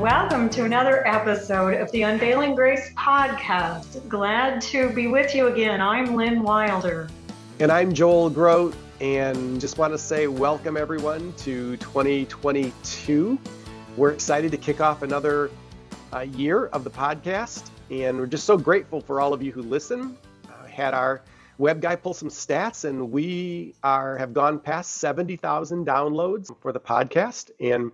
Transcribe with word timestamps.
Welcome 0.00 0.48
to 0.50 0.64
another 0.64 1.06
episode 1.06 1.74
of 1.74 1.92
the 1.92 2.04
Unveiling 2.04 2.54
Grace 2.54 2.90
podcast. 2.94 4.08
Glad 4.08 4.62
to 4.62 4.88
be 4.94 5.08
with 5.08 5.34
you 5.34 5.48
again. 5.48 5.82
I'm 5.82 6.16
Lynn 6.16 6.42
Wilder. 6.42 7.10
And 7.58 7.70
I'm 7.70 7.92
Joel 7.92 8.30
Groat, 8.30 8.74
and 9.02 9.60
just 9.60 9.76
want 9.76 9.92
to 9.92 9.98
say 9.98 10.26
welcome 10.26 10.78
everyone 10.78 11.34
to 11.34 11.76
2022. 11.76 13.38
We're 13.98 14.12
excited 14.12 14.50
to 14.52 14.56
kick 14.56 14.80
off 14.80 15.02
another 15.02 15.50
uh, 16.14 16.20
year 16.20 16.68
of 16.68 16.82
the 16.82 16.90
podcast, 16.90 17.68
and 17.90 18.16
we're 18.16 18.24
just 18.24 18.46
so 18.46 18.56
grateful 18.56 19.02
for 19.02 19.20
all 19.20 19.34
of 19.34 19.42
you 19.42 19.52
who 19.52 19.60
listen. 19.60 20.16
Uh, 20.48 20.64
had 20.64 20.94
our 20.94 21.20
web 21.58 21.82
guy 21.82 21.94
pull 21.94 22.14
some 22.14 22.30
stats, 22.30 22.86
and 22.86 23.12
we 23.12 23.74
are 23.82 24.16
have 24.16 24.32
gone 24.32 24.60
past 24.60 24.92
70,000 24.92 25.86
downloads 25.86 26.50
for 26.62 26.72
the 26.72 26.80
podcast, 26.80 27.50
and 27.60 27.92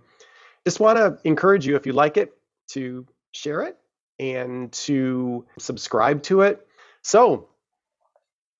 just 0.67 0.81
want 0.81 0.97
to 0.97 1.17
encourage 1.23 1.65
you, 1.65 1.77
if 1.77 1.85
you 1.85 1.93
like 1.93 2.17
it, 2.17 2.33
to 2.67 3.07
share 3.31 3.61
it 3.61 3.77
and 4.19 4.69
to 4.73 5.45
subscribe 5.57 6.21
to 6.23 6.41
it. 6.41 6.67
So, 7.03 7.47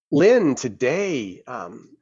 Lynn, 0.09 0.55
today 0.55 1.43
um, 1.47 1.97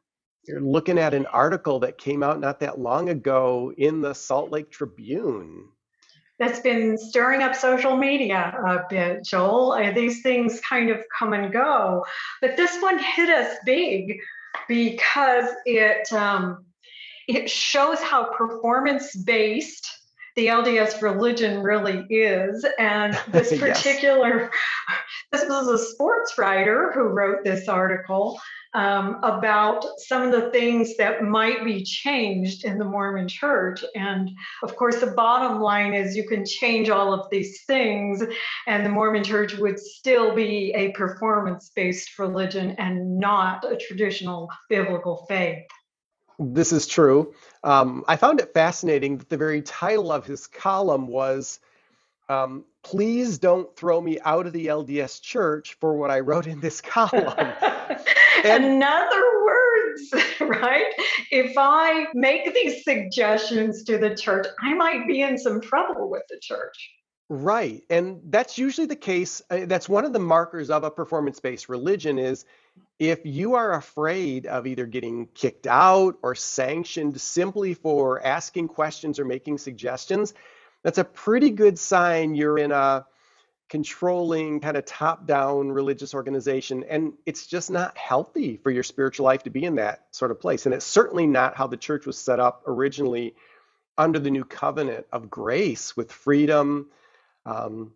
you're 0.48 0.62
looking 0.62 1.00
at 1.00 1.16
an 1.16 1.26
article 1.26 1.80
that 1.80 1.98
came 1.98 2.22
out 2.22 2.40
not 2.40 2.60
that 2.60 2.78
long 2.78 3.10
ago 3.10 3.74
in 3.76 4.02
the 4.02 4.14
Salt 4.14 4.52
Lake 4.52 4.70
Tribune. 4.70 5.70
That's 6.38 6.60
been 6.60 7.00
stirring 7.00 7.42
up 7.42 7.56
social 7.56 7.98
media 7.98 8.56
a 8.64 8.84
bit, 8.88 9.26
Joel. 9.26 9.72
Uh, 9.72 9.92
these 9.92 10.22
things 10.22 10.62
kind 10.62 10.92
of 10.92 11.00
come 11.18 11.34
and 11.34 11.52
go, 11.52 12.06
but 12.42 12.58
this 12.58 12.80
one 12.80 13.00
hit 13.00 13.30
us 13.30 13.58
big 13.66 14.20
because 14.68 15.50
it 15.66 16.14
um, 16.14 16.64
it 17.28 17.50
shows 17.50 18.00
how 18.00 18.32
performance 18.34 19.16
based 19.16 19.90
the 20.36 20.48
LDS 20.48 21.02
religion 21.02 21.64
really 21.64 22.06
is. 22.10 22.66
And 22.78 23.18
this 23.30 23.58
particular, 23.58 24.52
yes. 24.52 25.02
this 25.32 25.50
was 25.50 25.68
a 25.68 25.78
sports 25.78 26.38
writer 26.38 26.92
who 26.94 27.04
wrote 27.04 27.44
this 27.44 27.68
article 27.68 28.40
um, 28.74 29.20
about 29.24 29.86
some 30.00 30.22
of 30.24 30.32
the 30.34 30.52
things 30.52 30.98
that 30.98 31.24
might 31.24 31.64
be 31.64 31.82
changed 31.82 32.66
in 32.66 32.78
the 32.78 32.84
Mormon 32.84 33.30
church. 33.30 33.86
And 33.96 34.30
of 34.64 34.76
course, 34.76 35.00
the 35.00 35.12
bottom 35.12 35.62
line 35.62 35.94
is 35.94 36.18
you 36.18 36.28
can 36.28 36.46
change 36.46 36.90
all 36.90 37.14
of 37.14 37.30
these 37.32 37.64
things, 37.64 38.22
and 38.68 38.86
the 38.86 38.90
Mormon 38.90 39.24
church 39.24 39.54
would 39.56 39.80
still 39.80 40.36
be 40.36 40.74
a 40.76 40.92
performance 40.92 41.72
based 41.74 42.20
religion 42.20 42.76
and 42.78 43.18
not 43.18 43.64
a 43.64 43.78
traditional 43.78 44.50
biblical 44.70 45.26
faith. 45.30 45.64
This 46.40 46.72
is 46.72 46.88
true. 46.88 47.34
Um, 47.64 48.04
I 48.08 48.16
found 48.16 48.40
it 48.40 48.54
fascinating 48.54 49.18
that 49.18 49.30
the 49.30 49.38
very 49.38 49.62
title 49.62 50.12
of 50.12 50.26
his 50.26 50.48
column 50.48 51.08
was 51.08 51.60
um, 52.30 52.66
Please 52.84 53.38
Don't 53.38 53.74
Throw 53.76 54.02
Me 54.02 54.20
Out 54.24 54.48
of 54.48 54.54
the 54.54 54.68
LDS 54.68 55.22
Church 55.22 55.78
for 55.80 55.96
what 55.96 56.12
I 56.12 56.20
wrote 56.20 56.48
in 56.48 56.60
this 56.60 56.82
column. 56.82 57.34
and, 58.44 58.66
in 58.66 58.84
other 58.84 59.46
words, 59.46 60.14
right? 60.42 60.94
If 61.32 61.56
I 61.58 62.08
make 62.14 62.54
these 62.54 62.84
suggestions 62.84 63.84
to 63.84 63.98
the 63.98 64.16
church, 64.16 64.48
I 64.62 64.74
might 64.74 65.08
be 65.08 65.22
in 65.22 65.38
some 65.38 65.62
trouble 65.62 66.10
with 66.10 66.24
the 66.30 66.40
church. 66.42 66.92
Right. 67.28 67.84
And 67.90 68.22
that's 68.26 68.58
usually 68.58 68.86
the 68.86 68.96
case. 68.96 69.42
Uh, 69.50 69.62
that's 69.66 69.90
one 69.90 70.06
of 70.06 70.14
the 70.14 70.20
markers 70.20 70.70
of 70.70 70.84
a 70.84 70.92
performance 70.92 71.40
based 71.40 71.70
religion 71.70 72.20
is 72.20 72.46
if 73.00 73.26
you 73.26 73.56
are 73.56 73.74
afraid 73.74 74.46
of 74.46 74.68
either 74.68 74.86
getting 74.86 75.28
kicked 75.28 75.68
out 75.68 76.18
or 76.22 76.36
sanctioned 76.36 77.20
simply 77.20 77.74
for 77.74 78.26
asking 78.26 78.70
questions 78.70 79.20
or 79.20 79.26
making 79.26 79.58
suggestions, 79.58 80.34
that's 80.84 80.98
a 80.98 81.04
pretty 81.04 81.50
good 81.50 81.78
sign 81.78 82.36
you're 82.36 82.58
in 82.58 82.72
a 82.72 83.06
controlling 83.68 84.60
kind 84.60 84.78
of 84.78 84.86
top 84.86 85.26
down 85.26 85.72
religious 85.72 86.14
organization 86.14 86.84
and 86.88 87.14
it's 87.26 87.48
just 87.48 87.72
not 87.72 87.98
healthy 87.98 88.58
for 88.58 88.70
your 88.70 88.84
spiritual 88.84 89.26
life 89.26 89.42
to 89.42 89.50
be 89.50 89.64
in 89.64 89.74
that 89.74 90.06
sort 90.12 90.30
of 90.30 90.40
place 90.40 90.68
and 90.68 90.76
it's 90.76 90.86
certainly 90.86 91.26
not 91.26 91.58
how 91.58 91.66
the 91.66 91.76
church 91.76 92.06
was 92.06 92.16
set 92.16 92.40
up 92.40 92.62
originally 92.68 93.34
under 93.98 94.20
the 94.20 94.30
new 94.30 94.46
covenant 94.46 95.08
of 95.12 95.32
grace 95.32 95.98
with 95.98 96.12
freedom 96.12 96.86
um, 97.48 97.92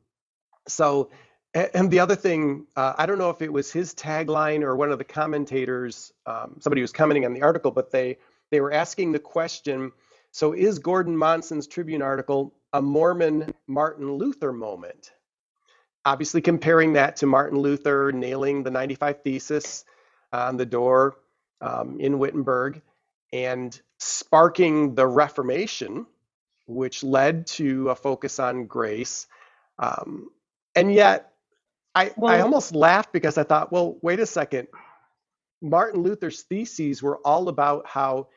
so, 0.70 1.10
and 1.54 1.92
the 1.92 2.00
other 2.00 2.16
thing, 2.16 2.68
uh, 2.76 2.94
I 2.98 3.06
don't 3.06 3.18
know 3.18 3.30
if 3.30 3.42
it 3.42 3.52
was 3.52 3.72
his 3.72 3.94
tagline 3.96 4.64
or 4.64 4.76
one 4.76 4.92
of 4.92 5.00
the 5.00 5.04
commentators, 5.04 6.14
um, 6.26 6.58
somebody 6.60 6.82
was 6.82 6.92
commenting 6.92 7.26
on 7.26 7.34
the 7.34 7.42
article, 7.42 7.72
but 7.72 7.92
they 7.92 8.18
they 8.52 8.62
were 8.62 8.74
asking 8.74 9.12
the 9.12 9.20
question. 9.20 9.92
So, 10.32 10.54
is 10.54 10.80
Gordon 10.80 11.18
Monson's 11.18 11.68
Tribune 11.68 12.02
article 12.02 12.54
a 12.74 12.82
Mormon 12.82 13.54
Martin 13.68 14.14
Luther 14.14 14.54
moment? 14.54 15.12
Obviously, 16.06 16.42
comparing 16.42 16.94
that 16.94 17.18
to 17.18 17.26
Martin 17.26 17.60
Luther 17.60 18.12
nailing 18.12 18.64
the 18.64 18.72
95 18.72 19.22
Thesis 19.24 19.86
on 20.32 20.58
the 20.58 20.66
door 20.66 21.18
um, 21.62 22.00
in 22.00 22.20
Wittenberg 22.20 22.82
and 23.34 23.80
sparking 24.00 24.96
the 24.96 25.08
Reformation, 25.08 26.06
which 26.68 27.04
led 27.04 27.48
to 27.48 27.90
a 27.90 27.96
focus 27.96 28.40
on 28.40 28.68
grace 28.68 29.28
um, 29.80 30.30
and 30.76 30.94
yet, 30.94 31.34
I, 31.96 32.12
well, 32.16 32.34
I 32.34 32.42
almost 32.42 32.74
laughed 32.74 33.12
because 33.12 33.38
I 33.38 33.44
thought, 33.44 33.72
well, 33.72 33.98
wait 34.02 34.20
a 34.20 34.26
second. 34.26 34.68
Martin 35.62 36.04
Luther's 36.04 36.44
theses 36.44 37.02
were 37.04 37.18
all 37.26 37.50
about 37.50 37.88
how 37.88 38.28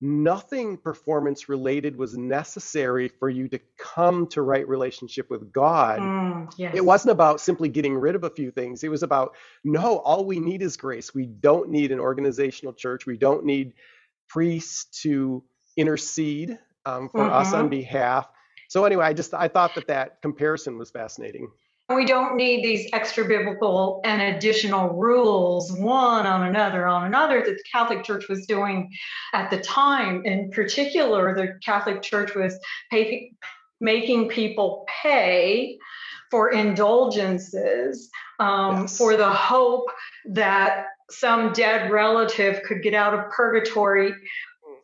nothing 0.00 0.76
performance 0.76 1.48
related 1.48 1.96
was 1.96 2.16
necessary 2.16 3.08
for 3.08 3.28
you 3.30 3.48
to 3.48 3.58
come 3.78 4.26
to 4.28 4.42
right 4.42 4.68
relationship 4.68 5.30
with 5.30 5.52
God. 5.52 6.00
Mm, 6.00 6.52
yes. 6.58 6.74
It 6.74 6.84
wasn't 6.84 7.12
about 7.12 7.40
simply 7.40 7.68
getting 7.68 7.94
rid 7.94 8.14
of 8.14 8.24
a 8.24 8.30
few 8.30 8.50
things. 8.50 8.84
It 8.84 8.90
was 8.90 9.02
about 9.02 9.34
no, 9.64 9.98
all 9.98 10.24
we 10.24 10.38
need 10.38 10.62
is 10.62 10.76
grace. 10.76 11.14
We 11.14 11.26
don't 11.26 11.70
need 11.70 11.90
an 11.90 12.00
organizational 12.00 12.74
church. 12.74 13.06
We 13.06 13.16
don't 13.16 13.44
need 13.44 13.74
priests 14.28 15.00
to 15.02 15.42
intercede 15.76 16.58
um, 16.86 17.08
for 17.08 17.20
mm-hmm. 17.20 17.34
us 17.34 17.52
on 17.52 17.68
behalf. 17.68 18.28
So 18.68 18.84
anyway, 18.84 19.06
I 19.06 19.12
just 19.12 19.32
I 19.34 19.48
thought 19.48 19.74
that 19.76 19.86
that 19.88 20.20
comparison 20.22 20.78
was 20.78 20.90
fascinating. 20.90 21.48
We 21.90 22.06
don't 22.06 22.36
need 22.36 22.64
these 22.64 22.88
extra 22.94 23.26
biblical 23.26 24.00
and 24.04 24.22
additional 24.22 24.94
rules, 24.94 25.70
one 25.70 26.26
on 26.26 26.46
another 26.46 26.86
on 26.86 27.04
another, 27.04 27.40
that 27.44 27.56
the 27.56 27.64
Catholic 27.70 28.04
Church 28.04 28.26
was 28.28 28.46
doing 28.46 28.90
at 29.34 29.50
the 29.50 29.60
time. 29.60 30.24
In 30.24 30.50
particular, 30.50 31.34
the 31.34 31.58
Catholic 31.62 32.00
Church 32.00 32.34
was 32.34 32.58
pay, 32.90 33.32
making 33.80 34.30
people 34.30 34.86
pay 35.02 35.76
for 36.30 36.50
indulgences 36.52 38.08
um, 38.40 38.82
yes. 38.82 38.96
for 38.96 39.16
the 39.16 39.30
hope 39.30 39.86
that 40.30 40.86
some 41.10 41.52
dead 41.52 41.90
relative 41.90 42.62
could 42.62 42.82
get 42.82 42.94
out 42.94 43.12
of 43.12 43.30
purgatory 43.30 44.14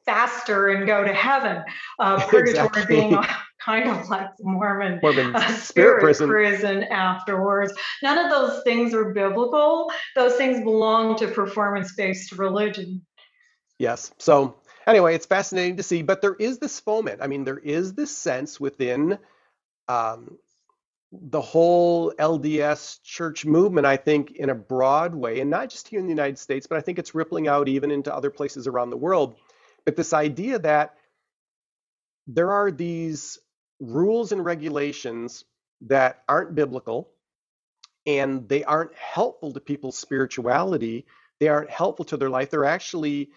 faster 0.04 0.68
and 0.68 0.86
go 0.86 1.02
to 1.02 1.14
heaven. 1.14 1.62
Uh, 1.98 2.24
purgatory 2.28 2.66
exactly. 2.66 2.96
being 2.96 3.18
kind 3.64 3.88
of 3.88 4.08
like 4.08 4.36
the 4.36 4.44
Mormon, 4.44 5.00
Mormon 5.02 5.36
uh, 5.36 5.40
spirit, 5.40 5.60
spirit 5.60 6.00
prison. 6.00 6.28
prison. 6.28 6.82
afterwards. 6.84 7.72
None 8.02 8.18
of 8.18 8.30
those 8.30 8.62
things 8.62 8.94
are 8.94 9.12
biblical. 9.12 9.90
Those 10.16 10.36
things 10.36 10.62
belong 10.62 11.16
to 11.18 11.28
performance 11.28 11.92
based 11.94 12.32
religion. 12.32 13.04
Yes. 13.78 14.12
So, 14.18 14.56
anyway, 14.86 15.14
it's 15.14 15.26
fascinating 15.26 15.76
to 15.78 15.82
see, 15.82 16.02
but 16.02 16.20
there 16.20 16.34
is 16.34 16.58
this 16.58 16.80
foment. 16.80 17.20
I 17.22 17.26
mean, 17.26 17.44
there 17.44 17.58
is 17.58 17.94
this 17.94 18.16
sense 18.16 18.60
within 18.60 19.18
um, 19.88 20.38
the 21.12 21.40
whole 21.40 22.12
LDS 22.12 23.02
church 23.02 23.44
movement, 23.44 23.86
I 23.86 23.96
think, 23.96 24.32
in 24.32 24.50
a 24.50 24.54
broad 24.54 25.14
way, 25.14 25.40
and 25.40 25.50
not 25.50 25.70
just 25.70 25.88
here 25.88 25.98
in 25.98 26.06
the 26.06 26.12
United 26.12 26.38
States, 26.38 26.66
but 26.66 26.78
I 26.78 26.80
think 26.80 26.98
it's 26.98 27.14
rippling 27.14 27.48
out 27.48 27.68
even 27.68 27.90
into 27.90 28.14
other 28.14 28.30
places 28.30 28.66
around 28.66 28.90
the 28.90 28.96
world. 28.96 29.36
But 29.84 29.96
this 29.96 30.12
idea 30.12 30.58
that 30.60 30.94
there 32.26 32.52
are 32.52 32.70
these 32.70 33.38
rules 33.80 34.32
and 34.32 34.44
regulations 34.44 35.44
that 35.82 36.22
aren't 36.28 36.54
biblical 36.54 37.10
and 38.06 38.48
they 38.48 38.64
aren't 38.64 38.94
helpful 38.94 39.52
to 39.52 39.60
people's 39.60 39.96
spirituality. 39.96 41.06
They 41.38 41.48
aren't 41.48 41.70
helpful 41.70 42.04
to 42.06 42.16
their 42.16 42.30
life. 42.30 42.50
They're 42.50 42.64
actually 42.64 43.30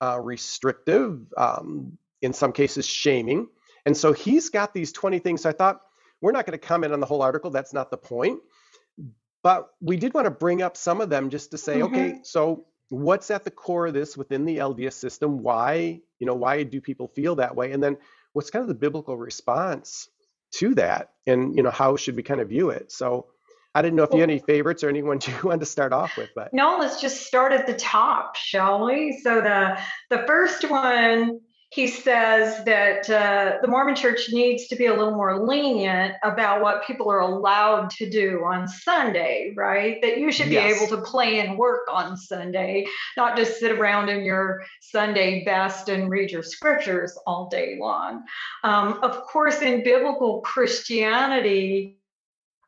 uh, 0.00 0.18
restrictive, 0.20 1.20
um, 1.36 1.98
in 2.22 2.32
some 2.32 2.52
cases, 2.52 2.86
shaming. 2.86 3.48
And 3.86 3.96
so 3.96 4.12
he's 4.12 4.48
got 4.50 4.74
these 4.74 4.92
20 4.92 5.18
things. 5.18 5.42
So 5.42 5.50
I 5.50 5.52
thought, 5.52 5.80
we're 6.20 6.32
not 6.32 6.46
going 6.46 6.58
to 6.58 6.66
comment 6.66 6.92
on 6.92 7.00
the 7.00 7.06
whole 7.06 7.22
article. 7.22 7.50
That's 7.50 7.72
not 7.72 7.90
the 7.90 7.96
point. 7.96 8.40
But 9.42 9.70
we 9.80 9.96
did 9.96 10.12
want 10.12 10.26
to 10.26 10.30
bring 10.30 10.60
up 10.60 10.76
some 10.76 11.00
of 11.00 11.08
them 11.08 11.30
just 11.30 11.50
to 11.52 11.58
say, 11.58 11.78
mm-hmm. 11.78 11.94
okay, 11.94 12.20
so 12.22 12.66
what's 12.90 13.30
at 13.30 13.44
the 13.44 13.50
core 13.50 13.86
of 13.86 13.94
this 13.94 14.16
within 14.16 14.44
the 14.44 14.58
LDS 14.58 14.92
system? 14.92 15.42
Why, 15.42 16.00
you 16.18 16.26
know, 16.26 16.34
why 16.34 16.62
do 16.62 16.80
people 16.80 17.08
feel 17.08 17.36
that 17.36 17.56
way? 17.56 17.72
And 17.72 17.82
then 17.82 17.96
what's 18.32 18.50
kind 18.50 18.62
of 18.62 18.68
the 18.68 18.74
biblical 18.74 19.16
response 19.16 20.08
to 20.56 20.74
that? 20.76 21.10
And, 21.26 21.56
you 21.56 21.62
know, 21.62 21.70
how 21.70 21.96
should 21.96 22.16
we 22.16 22.22
kind 22.22 22.40
of 22.40 22.48
view 22.48 22.70
it? 22.70 22.92
So 22.92 23.26
I 23.74 23.82
didn't 23.82 23.96
know 23.96 24.02
if 24.02 24.12
you 24.12 24.20
had 24.20 24.30
any 24.30 24.40
favorites 24.40 24.82
or 24.82 24.88
anyone 24.88 25.20
you 25.26 25.34
wanted 25.42 25.60
to 25.60 25.66
start 25.66 25.92
off 25.92 26.16
with, 26.16 26.30
but 26.34 26.52
no, 26.52 26.78
let's 26.80 27.00
just 27.00 27.26
start 27.26 27.52
at 27.52 27.66
the 27.66 27.74
top, 27.74 28.36
shall 28.36 28.84
we? 28.86 29.20
So 29.22 29.40
the 29.40 29.78
the 30.10 30.24
first 30.26 30.68
one 30.68 31.40
he 31.70 31.86
says 31.86 32.64
that 32.64 33.08
uh, 33.08 33.58
the 33.62 33.68
Mormon 33.68 33.94
church 33.94 34.30
needs 34.32 34.66
to 34.66 34.76
be 34.76 34.86
a 34.86 34.94
little 34.94 35.14
more 35.14 35.46
lenient 35.46 36.14
about 36.24 36.62
what 36.62 36.84
people 36.84 37.08
are 37.08 37.20
allowed 37.20 37.90
to 37.90 38.10
do 38.10 38.42
on 38.44 38.66
Sunday, 38.66 39.52
right? 39.56 40.02
That 40.02 40.18
you 40.18 40.32
should 40.32 40.48
be 40.48 40.54
yes. 40.54 40.82
able 40.82 40.96
to 40.96 41.02
play 41.02 41.38
and 41.38 41.56
work 41.56 41.86
on 41.88 42.16
Sunday, 42.16 42.86
not 43.16 43.36
just 43.36 43.60
sit 43.60 43.70
around 43.70 44.08
in 44.08 44.24
your 44.24 44.64
Sunday 44.80 45.44
best 45.44 45.88
and 45.88 46.10
read 46.10 46.32
your 46.32 46.42
scriptures 46.42 47.16
all 47.24 47.48
day 47.48 47.76
long. 47.80 48.24
Um, 48.64 48.98
of 49.04 49.22
course, 49.22 49.62
in 49.62 49.84
biblical 49.84 50.40
Christianity, 50.40 52.00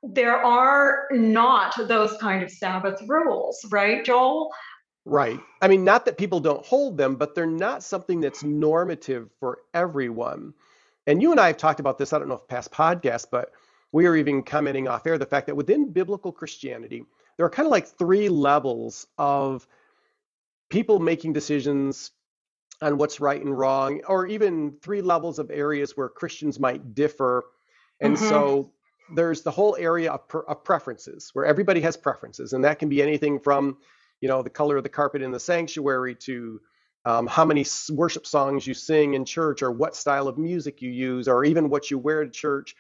there 0.05 0.37
are 0.37 1.09
not 1.11 1.75
those 1.89 2.17
kind 2.19 2.43
of 2.43 2.51
Sabbath 2.51 3.01
rules, 3.09 3.65
right, 3.71 4.05
Joel? 4.05 4.51
Right. 5.05 5.41
I 5.61 5.69
mean, 5.69 5.85
not 5.85 6.05
that 6.05 6.17
people 6.17 6.41
don't 6.41 6.65
hold 6.65 6.97
them, 6.97 7.17
but 7.17 7.35
they're 7.35 7.47
not 7.47 7.83
something 7.83 8.21
that's 8.21 8.45
normative 8.45 9.31
for 9.41 9.59
everyone. 9.75 10.55
And 11.07 11.21
you 11.21 11.33
and 11.33 11.41
I 11.41 11.49
have 11.49 11.57
talked 11.57 11.81
about 11.81 11.99
this, 11.99 12.13
I 12.13 12.19
don't 12.19 12.29
know 12.29 12.37
if 12.37 12.47
past 12.47 12.71
podcasts, 12.71 13.27
but 13.29 13.51
we 13.91 14.07
are 14.07 14.15
even 14.15 14.43
commenting 14.43 14.87
off 14.87 15.07
air 15.07 15.19
the 15.19 15.27
fact 15.27 15.49
that 15.49 15.57
within 15.57 15.91
biblical 15.93 16.31
Christianity, 16.31 17.05
there 17.37 17.45
are 17.45 17.51
kind 17.51 17.67
of 17.67 17.73
like 17.73 17.87
three 17.87 18.29
levels 18.29 19.07
of 19.19 19.67
people 20.71 21.01
making 21.01 21.33
decisions 21.33 22.13
on 22.81 22.97
what's 22.97 23.21
right 23.21 23.43
and 23.43 23.57
wrong, 23.57 24.01
or 24.09 24.27
even 24.27 24.77
three 24.83 25.03
levels 25.03 25.39
of 25.39 25.51
areas 25.51 25.97
where 25.97 26.09
Christians 26.09 26.59
might 26.59 26.95
differ. 26.95 27.45
And 28.01 28.17
mm-hmm. 28.17 28.29
so 28.29 28.73
there's 29.15 29.43
the 29.43 29.51
whole 29.51 29.77
area 29.79 30.13
of, 30.13 30.21
of 30.49 30.65
preferences 30.65 31.31
where 31.33 31.45
everybody 31.45 31.81
has 31.81 31.97
preferences, 31.97 32.53
and 32.53 32.65
that 32.65 32.79
can 32.79 32.89
be 32.89 33.03
anything 33.03 33.39
from 33.39 33.79
you 34.23 34.29
know, 34.29 34.41
the 34.41 34.49
color 34.49 34.79
of 34.79 34.85
the 34.85 34.89
carpet 34.89 35.21
in 35.21 35.33
the 35.33 35.41
sanctuary 35.41 36.15
to 36.15 36.61
um, 37.05 37.27
how 37.27 37.45
many 37.45 37.67
worship 37.91 38.25
songs 38.27 38.67
you 38.67 38.73
sing 38.73 39.15
in 39.15 39.25
church 39.25 39.63
or 39.63 39.73
what 39.73 39.97
style 39.97 40.29
of 40.29 40.39
music 40.39 40.81
you 40.81 40.91
use 40.91 41.27
or 41.27 41.45
even 41.45 41.69
what 41.69 41.91
you 41.91 41.99
wear 41.99 42.25
to 42.25 42.31
church. 42.31 42.77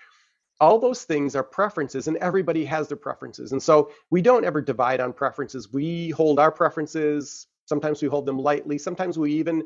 All 0.60 0.78
those 0.78 1.02
things 1.02 1.34
are 1.34 1.42
preferences, 1.42 2.06
and 2.06 2.16
everybody 2.18 2.64
has 2.66 2.86
their 2.86 2.96
preferences. 2.96 3.50
And 3.50 3.60
so 3.60 3.90
we 4.10 4.22
don't 4.22 4.44
ever 4.44 4.62
divide 4.62 5.00
on 5.00 5.12
preferences. 5.12 5.72
We 5.72 6.10
hold 6.10 6.38
our 6.38 6.52
preferences. 6.52 7.48
Sometimes 7.64 8.00
we 8.00 8.06
hold 8.06 8.26
them 8.26 8.38
lightly. 8.38 8.78
Sometimes 8.78 9.18
we 9.18 9.32
even 9.32 9.64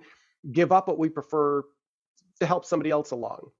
give 0.53 0.73
up 0.73 0.89
what 0.89 0.99
we 0.99 1.11
prefer 1.11 1.63
to 2.41 2.47
help 2.47 2.65
somebody 2.65 2.91
else 2.91 3.11
along. 3.11 3.51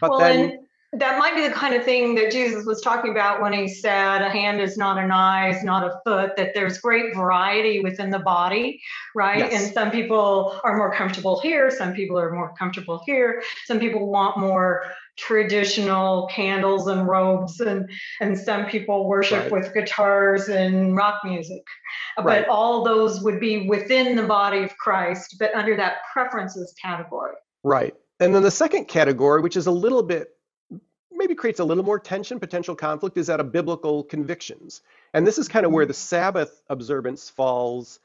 But 0.00 0.10
well, 0.10 0.20
then 0.20 0.66
that 0.92 1.18
might 1.18 1.36
be 1.36 1.46
the 1.46 1.54
kind 1.54 1.74
of 1.74 1.84
thing 1.84 2.16
that 2.16 2.32
Jesus 2.32 2.66
was 2.66 2.80
talking 2.80 3.12
about 3.12 3.40
when 3.40 3.52
he 3.52 3.68
said 3.68 4.22
a 4.22 4.28
hand 4.28 4.60
is 4.60 4.76
not 4.76 4.98
an 4.98 5.12
eye, 5.12 5.50
is 5.50 5.62
not 5.62 5.84
a 5.84 6.00
foot, 6.04 6.36
that 6.36 6.52
there's 6.52 6.78
great 6.78 7.14
variety 7.14 7.80
within 7.80 8.10
the 8.10 8.18
body, 8.18 8.82
right? 9.14 9.38
Yes. 9.38 9.52
And 9.52 9.72
some 9.72 9.90
people 9.92 10.60
are 10.64 10.76
more 10.76 10.92
comfortable 10.92 11.40
here, 11.40 11.70
some 11.70 11.92
people 11.92 12.18
are 12.18 12.32
more 12.32 12.52
comfortable 12.58 13.00
here, 13.06 13.40
some 13.66 13.78
people 13.78 14.10
want 14.10 14.38
more 14.38 14.82
traditional 15.16 16.26
candles 16.28 16.86
and 16.86 17.06
robes 17.06 17.60
and 17.60 17.90
and 18.20 18.38
some 18.38 18.64
people 18.64 19.06
worship 19.06 19.42
right. 19.42 19.52
with 19.52 19.74
guitars 19.74 20.48
and 20.48 20.96
rock 20.96 21.20
music 21.24 21.62
uh, 22.18 22.22
right. 22.22 22.46
but 22.46 22.48
all 22.48 22.82
those 22.84 23.20
would 23.20 23.38
be 23.38 23.68
within 23.68 24.16
the 24.16 24.22
body 24.22 24.62
of 24.62 24.74
Christ 24.78 25.36
but 25.38 25.54
under 25.54 25.76
that 25.76 25.98
preferences 26.10 26.72
category 26.80 27.34
right 27.64 27.94
and 28.18 28.34
then 28.34 28.42
the 28.42 28.50
second 28.50 28.86
category 28.86 29.42
which 29.42 29.58
is 29.58 29.66
a 29.66 29.72
little 29.72 30.02
bit 30.02 30.30
maybe 31.20 31.34
creates 31.34 31.60
a 31.60 31.64
little 31.64 31.84
more 31.84 32.00
tension, 32.00 32.40
potential 32.40 32.74
conflict, 32.74 33.18
is 33.18 33.28
out 33.28 33.40
of 33.40 33.52
biblical 33.52 34.02
convictions. 34.02 34.80
And 35.12 35.26
this 35.26 35.36
is 35.36 35.48
kind 35.48 35.66
of 35.66 35.70
where 35.70 35.84
the 35.84 35.94
Sabbath 35.94 36.62
observance 36.70 37.28
falls, 37.28 38.00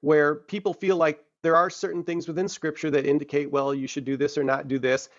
where 0.00 0.34
people 0.34 0.72
feel 0.72 0.96
like 0.96 1.22
there 1.42 1.56
are 1.56 1.68
certain 1.68 2.02
things 2.02 2.26
within 2.26 2.48
Scripture 2.48 2.90
that 2.90 3.04
indicate, 3.04 3.50
well, 3.50 3.74
you 3.74 3.86
should 3.86 4.06
do 4.06 4.16
this 4.16 4.38
or 4.38 4.44
not 4.44 4.66
do 4.66 4.78
this. 4.78 5.10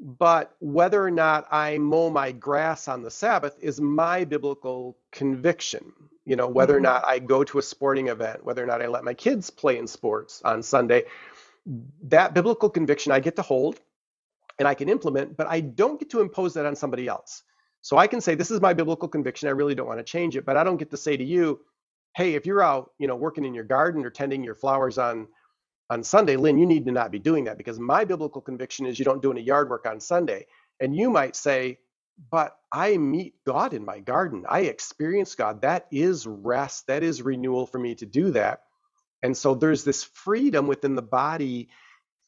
But 0.00 0.56
whether 0.58 1.00
or 1.02 1.12
not 1.12 1.46
I 1.52 1.78
mow 1.78 2.10
my 2.10 2.32
grass 2.32 2.88
on 2.88 3.02
the 3.02 3.10
Sabbath 3.10 3.56
is 3.60 3.80
my 3.80 4.24
biblical 4.24 4.96
conviction. 5.12 5.92
You 6.26 6.34
know, 6.34 6.48
whether 6.48 6.74
or 6.74 6.78
mm-hmm. 6.78 6.84
not 6.84 7.04
I 7.06 7.20
go 7.20 7.44
to 7.44 7.58
a 7.58 7.62
sporting 7.62 8.08
event, 8.08 8.44
whether 8.44 8.64
or 8.64 8.66
not 8.66 8.82
I 8.82 8.88
let 8.88 9.04
my 9.04 9.14
kids 9.14 9.50
play 9.50 9.78
in 9.78 9.86
sports 9.86 10.42
on 10.44 10.64
Sunday, 10.64 11.04
that 12.02 12.34
biblical 12.34 12.68
conviction 12.68 13.12
I 13.12 13.20
get 13.20 13.36
to 13.36 13.42
hold 13.42 13.78
and 14.58 14.68
I 14.68 14.74
can 14.74 14.88
implement, 14.90 15.36
but 15.36 15.48
I 15.48 15.60
don't 15.60 16.00
get 16.00 16.10
to 16.12 16.22
impose 16.22 16.54
that 16.54 16.66
on 16.66 16.76
somebody 16.76 17.08
else. 17.08 17.44
So 17.82 17.98
I 17.98 18.08
can 18.08 18.20
say, 18.22 18.36
this 18.36 18.50
is 18.52 18.60
my 18.62 18.74
biblical 18.74 19.08
conviction. 19.08 19.48
I 19.48 19.52
really 19.52 19.76
don't 19.76 19.88
want 19.88 20.00
to 20.00 20.04
change 20.04 20.36
it, 20.36 20.46
but 20.46 20.56
I 20.56 20.64
don't 20.64 20.78
get 20.78 20.90
to 20.92 20.98
say 20.98 21.16
to 21.16 21.24
you, 21.24 21.60
hey, 22.16 22.34
if 22.34 22.46
you're 22.46 22.62
out, 22.62 22.92
you 22.98 23.08
know, 23.08 23.16
working 23.16 23.44
in 23.46 23.54
your 23.54 23.64
garden 23.64 24.04
or 24.06 24.10
tending 24.10 24.44
your 24.44 24.56
flowers 24.56 24.98
on 24.98 25.28
on 25.90 26.02
Sunday, 26.02 26.36
Lynn, 26.36 26.58
you 26.58 26.66
need 26.66 26.84
to 26.86 26.92
not 26.92 27.12
be 27.12 27.18
doing 27.18 27.44
that 27.44 27.58
because 27.58 27.78
my 27.78 28.04
biblical 28.04 28.40
conviction 28.40 28.86
is 28.86 28.98
you 28.98 29.04
don't 29.04 29.22
do 29.22 29.30
any 29.30 29.42
yard 29.42 29.70
work 29.70 29.86
on 29.86 30.00
Sunday. 30.00 30.46
And 30.80 30.96
you 30.96 31.10
might 31.10 31.36
say, 31.36 31.78
but 32.30 32.56
I 32.72 32.96
meet 32.96 33.34
God 33.46 33.72
in 33.74 33.84
my 33.84 34.00
garden. 34.00 34.44
I 34.48 34.60
experience 34.62 35.34
God. 35.34 35.62
That 35.62 35.86
is 35.92 36.26
rest. 36.26 36.88
That 36.88 37.02
is 37.02 37.22
renewal 37.22 37.66
for 37.66 37.78
me 37.78 37.94
to 37.96 38.06
do 38.06 38.32
that. 38.32 38.62
And 39.22 39.36
so 39.36 39.54
there's 39.56 39.84
this 39.84 40.04
freedom 40.04 40.68
within 40.68 40.96
the 40.96 41.02
body 41.02 41.70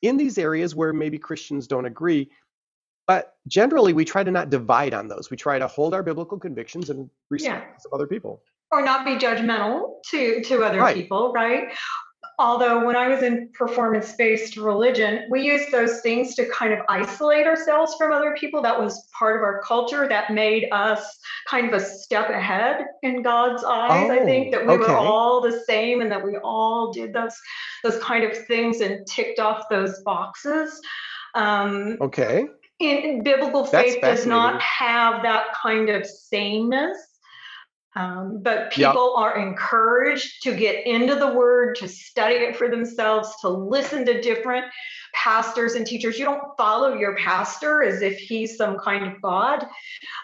in 0.08 0.16
these 0.16 0.38
areas 0.38 0.74
where 0.74 0.92
maybe 0.92 1.18
Christians 1.18 1.66
don't 1.66 1.86
agree. 1.86 2.30
But 3.06 3.34
generally, 3.46 3.92
we 3.92 4.04
try 4.04 4.24
to 4.24 4.30
not 4.30 4.50
divide 4.50 4.92
on 4.92 5.06
those. 5.08 5.30
We 5.30 5.36
try 5.36 5.58
to 5.58 5.66
hold 5.68 5.94
our 5.94 6.02
biblical 6.02 6.38
convictions 6.38 6.90
and 6.90 7.08
respect 7.30 7.82
yeah. 7.84 7.94
other 7.94 8.06
people. 8.06 8.42
Or 8.72 8.82
not 8.82 9.04
be 9.04 9.12
judgmental 9.12 10.02
to, 10.10 10.42
to 10.42 10.64
other 10.64 10.80
right. 10.80 10.96
people, 10.96 11.32
right? 11.32 11.68
Although, 12.38 12.84
when 12.84 12.96
I 12.96 13.08
was 13.08 13.22
in 13.22 13.48
performance 13.54 14.12
based 14.12 14.58
religion, 14.58 15.26
we 15.30 15.42
used 15.42 15.72
those 15.72 16.00
things 16.00 16.34
to 16.34 16.46
kind 16.50 16.72
of 16.74 16.80
isolate 16.88 17.46
ourselves 17.46 17.94
from 17.96 18.12
other 18.12 18.36
people. 18.38 18.60
That 18.60 18.78
was 18.78 19.08
part 19.18 19.36
of 19.36 19.42
our 19.42 19.62
culture 19.62 20.06
that 20.06 20.32
made 20.32 20.68
us 20.70 21.18
kind 21.48 21.66
of 21.66 21.72
a 21.72 21.80
step 21.82 22.28
ahead 22.28 22.84
in 23.02 23.22
God's 23.22 23.64
eyes. 23.64 24.10
Oh, 24.10 24.14
I 24.14 24.24
think 24.24 24.52
that 24.52 24.66
we 24.66 24.74
okay. 24.74 24.92
were 24.92 24.98
all 24.98 25.40
the 25.40 25.62
same 25.66 26.02
and 26.02 26.10
that 26.10 26.22
we 26.22 26.36
all 26.36 26.92
did 26.92 27.14
those, 27.14 27.34
those 27.82 27.98
kind 28.02 28.22
of 28.22 28.36
things 28.46 28.82
and 28.82 29.06
ticked 29.06 29.38
off 29.38 29.64
those 29.70 30.02
boxes. 30.02 30.78
Um, 31.34 31.96
okay. 32.02 32.46
In, 32.78 32.96
in 32.98 33.22
biblical 33.22 33.64
faith 33.64 34.02
does 34.02 34.26
not 34.26 34.60
have 34.60 35.22
that 35.22 35.46
kind 35.54 35.88
of 35.88 36.04
sameness 36.04 36.98
um, 37.96 38.40
but 38.42 38.70
people 38.70 39.14
yep. 39.16 39.18
are 39.18 39.38
encouraged 39.38 40.42
to 40.42 40.54
get 40.54 40.86
into 40.86 41.14
the 41.14 41.32
word, 41.32 41.76
to 41.76 41.88
study 41.88 42.36
it 42.36 42.54
for 42.54 42.68
themselves, 42.68 43.34
to 43.40 43.48
listen 43.48 44.04
to 44.04 44.20
different 44.20 44.66
pastors 45.14 45.74
and 45.76 45.86
teachers. 45.86 46.18
You 46.18 46.26
don't 46.26 46.54
follow 46.58 46.92
your 46.92 47.16
pastor 47.16 47.82
as 47.82 48.02
if 48.02 48.18
he's 48.18 48.58
some 48.58 48.78
kind 48.78 49.06
of 49.06 49.20
God. 49.22 49.66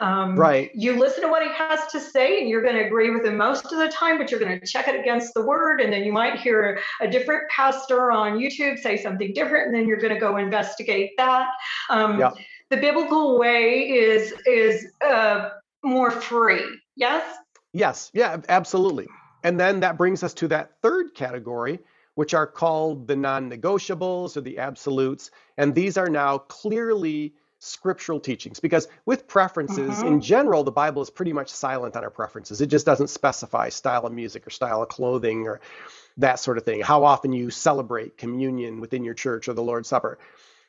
Um, 0.01 0.37
right. 0.37 0.71
You 0.75 0.99
listen 0.99 1.23
to 1.23 1.29
what 1.29 1.43
he 1.43 1.49
has 1.55 1.81
to 1.93 1.99
say, 1.99 2.41
and 2.41 2.49
you're 2.49 2.63
going 2.63 2.77
to 2.77 2.85
agree 2.85 3.09
with 3.09 3.25
him 3.25 3.39
most 3.39 3.65
of 3.73 3.79
the 3.79 3.89
time, 3.89 4.19
but 4.19 4.31
you're 4.31 4.41
going 4.41 4.61
to 4.61 4.67
check 4.67 4.87
it 4.87 5.01
against 5.01 5.33
the 5.33 5.43
word. 5.43 5.81
And 5.81 5.91
then 5.91 6.05
you 6.05 6.13
might 6.13 6.39
hear 6.39 6.79
a 7.01 7.09
different 7.09 7.49
pastor 7.51 8.13
on 8.13 8.39
YouTube 8.39 8.79
say 8.79 8.99
something 8.99 9.33
different, 9.33 9.67
and 9.67 9.75
then 9.75 9.89
you're 9.89 9.97
going 9.97 10.13
to 10.13 10.21
go 10.21 10.37
investigate 10.37 11.13
that. 11.17 11.49
Um, 11.89 12.21
yep. 12.21 12.35
The 12.69 12.77
biblical 12.77 13.39
way 13.39 13.89
is 13.89 14.35
is 14.47 14.89
uh, 15.03 15.51
more 15.83 16.11
free. 16.11 16.65
Yes. 16.97 17.39
Yes, 17.73 18.11
yeah, 18.13 18.39
absolutely. 18.49 19.07
And 19.43 19.59
then 19.59 19.81
that 19.81 19.99
brings 19.99 20.23
us 20.23 20.35
to 20.35 20.49
that 20.49 20.81
third 20.83 21.15
category, 21.15 21.81
which 22.15 22.35
are 22.35 22.47
called 22.47 23.07
the 23.09 23.17
non 23.17 23.51
negotiables 23.51 24.37
or 24.37 24.43
the 24.43 24.59
absolutes. 24.59 25.31
And 25.57 25.75
these 25.75 25.97
are 25.97 26.09
now 26.09 26.39
clearly 26.39 27.35
scriptural 27.65 28.19
teachings 28.19 28.59
because 28.59 28.89
with 29.07 29.29
preferences 29.29 29.99
mm-hmm. 29.99 30.07
in 30.09 30.21
general 30.21 30.65
the 30.65 30.73
bible 30.73 31.01
is 31.01 31.11
pretty 31.11 31.33
much 31.33 31.49
silent 31.49 31.95
on 31.95 32.03
our 32.03 32.11
preferences 32.11 32.61
it 32.61 32.67
just 32.67 32.85
doesn't 32.85 33.07
specify 33.07 33.69
style 33.69 34.05
of 34.05 34.13
music 34.13 34.45
or 34.45 34.51
style 34.51 34.83
of 34.83 34.89
clothing 34.89 35.47
or 35.47 35.61
that 36.17 36.41
sort 36.41 36.59
of 36.59 36.65
thing 36.65 36.81
how 36.81 37.05
often 37.05 37.33
you 37.33 37.51
celebrate 37.51 38.19
communion 38.19 38.81
within 38.81 39.05
your 39.05 39.15
church 39.15 39.47
or 39.47 39.53
the 39.53 39.63
lord's 39.63 39.89
supper 39.89 40.19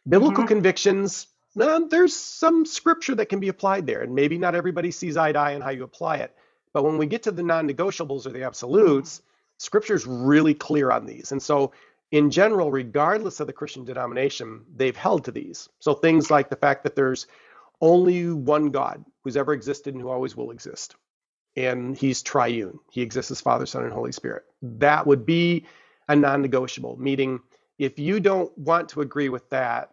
biblical 0.08 0.44
mm-hmm. 0.44 0.50
convictions 0.50 1.26
uh, 1.60 1.80
there's 1.90 2.16
some 2.16 2.64
scripture 2.64 3.16
that 3.16 3.26
can 3.26 3.40
be 3.40 3.48
applied 3.48 3.88
there 3.88 4.04
and 4.04 4.14
maybe 4.14 4.38
not 4.38 4.54
everybody 4.54 4.92
sees 4.92 5.18
eye 5.18 5.32
to 5.32 5.40
eye 5.40 5.56
on 5.56 5.62
how 5.62 5.72
you 5.72 5.84
apply 5.84 6.18
it 6.18 6.36
but 6.74 6.84
when 6.84 6.98
we 6.98 7.06
get 7.06 7.24
to 7.24 7.32
the 7.32 7.44
non 7.44 7.68
negotiables 7.68 8.26
or 8.26 8.32
the 8.32 8.44
absolutes, 8.44 9.20
mm-hmm. 9.20 9.26
scripture 9.58 9.96
is 9.96 10.06
really 10.06 10.54
clear 10.54 10.92
on 10.92 11.06
these. 11.06 11.32
And 11.32 11.42
so 11.42 11.72
in 12.12 12.30
general, 12.30 12.72
regardless 12.72 13.40
of 13.40 13.48
the 13.48 13.54
Christian 13.54 13.86
denomination, 13.86 14.66
they've 14.76 14.96
held 14.96 15.26
to 15.26 15.32
these. 15.32 15.70
So 15.80 15.94
things 15.94 16.30
like 16.30 16.50
the 16.50 16.56
fact 16.56 16.84
that 16.84 16.96
there's 16.96 17.28
only 17.82 18.32
one 18.32 18.70
God 18.70 19.04
who's 19.24 19.36
ever 19.36 19.54
existed 19.54 19.94
and 19.94 20.02
who 20.02 20.10
always 20.10 20.36
will 20.36 20.52
exist. 20.52 20.96
And 21.56 21.98
he's 21.98 22.22
triune. 22.22 22.80
He 22.92 23.02
exists 23.02 23.32
as 23.32 23.42
Father, 23.42 23.66
Son, 23.66 23.84
and 23.84 23.94
Holy 23.94 24.12
Spirit. 24.12 24.44
That 24.62 25.06
would 25.06 25.26
be 25.26 25.66
a 26.08 26.16
non 26.16 26.42
negotiable, 26.42 26.98
meaning 27.00 27.40
if 27.78 27.98
you 27.98 28.20
don't 28.20 28.56
want 28.58 28.90
to 28.90 29.02
agree 29.02 29.30
with 29.30 29.50
that, 29.50 29.92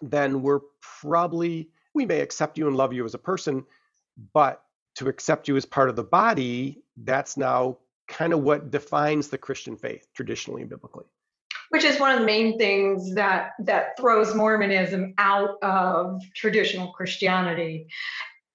then 0.00 0.42
we're 0.42 0.60
probably, 1.00 1.70
we 1.94 2.06
may 2.06 2.20
accept 2.20 2.58
you 2.58 2.66
and 2.66 2.76
love 2.76 2.92
you 2.92 3.04
as 3.04 3.14
a 3.14 3.18
person, 3.18 3.64
but 4.32 4.62
to 4.96 5.08
accept 5.08 5.48
you 5.48 5.56
as 5.56 5.64
part 5.64 5.88
of 5.88 5.96
the 5.96 6.04
body, 6.04 6.82
that's 6.96 7.36
now 7.36 7.78
kind 8.08 8.32
of 8.32 8.40
what 8.40 8.70
defines 8.70 9.28
the 9.28 9.38
Christian 9.38 9.76
faith 9.76 10.06
traditionally 10.14 10.62
and 10.62 10.70
biblically 10.70 11.04
which 11.70 11.84
is 11.84 11.98
one 11.98 12.12
of 12.12 12.20
the 12.20 12.26
main 12.26 12.58
things 12.58 13.14
that 13.14 13.52
that 13.60 13.96
throws 13.98 14.34
Mormonism 14.34 15.14
out 15.18 15.62
of 15.62 16.22
traditional 16.34 16.92
Christianity. 16.92 17.86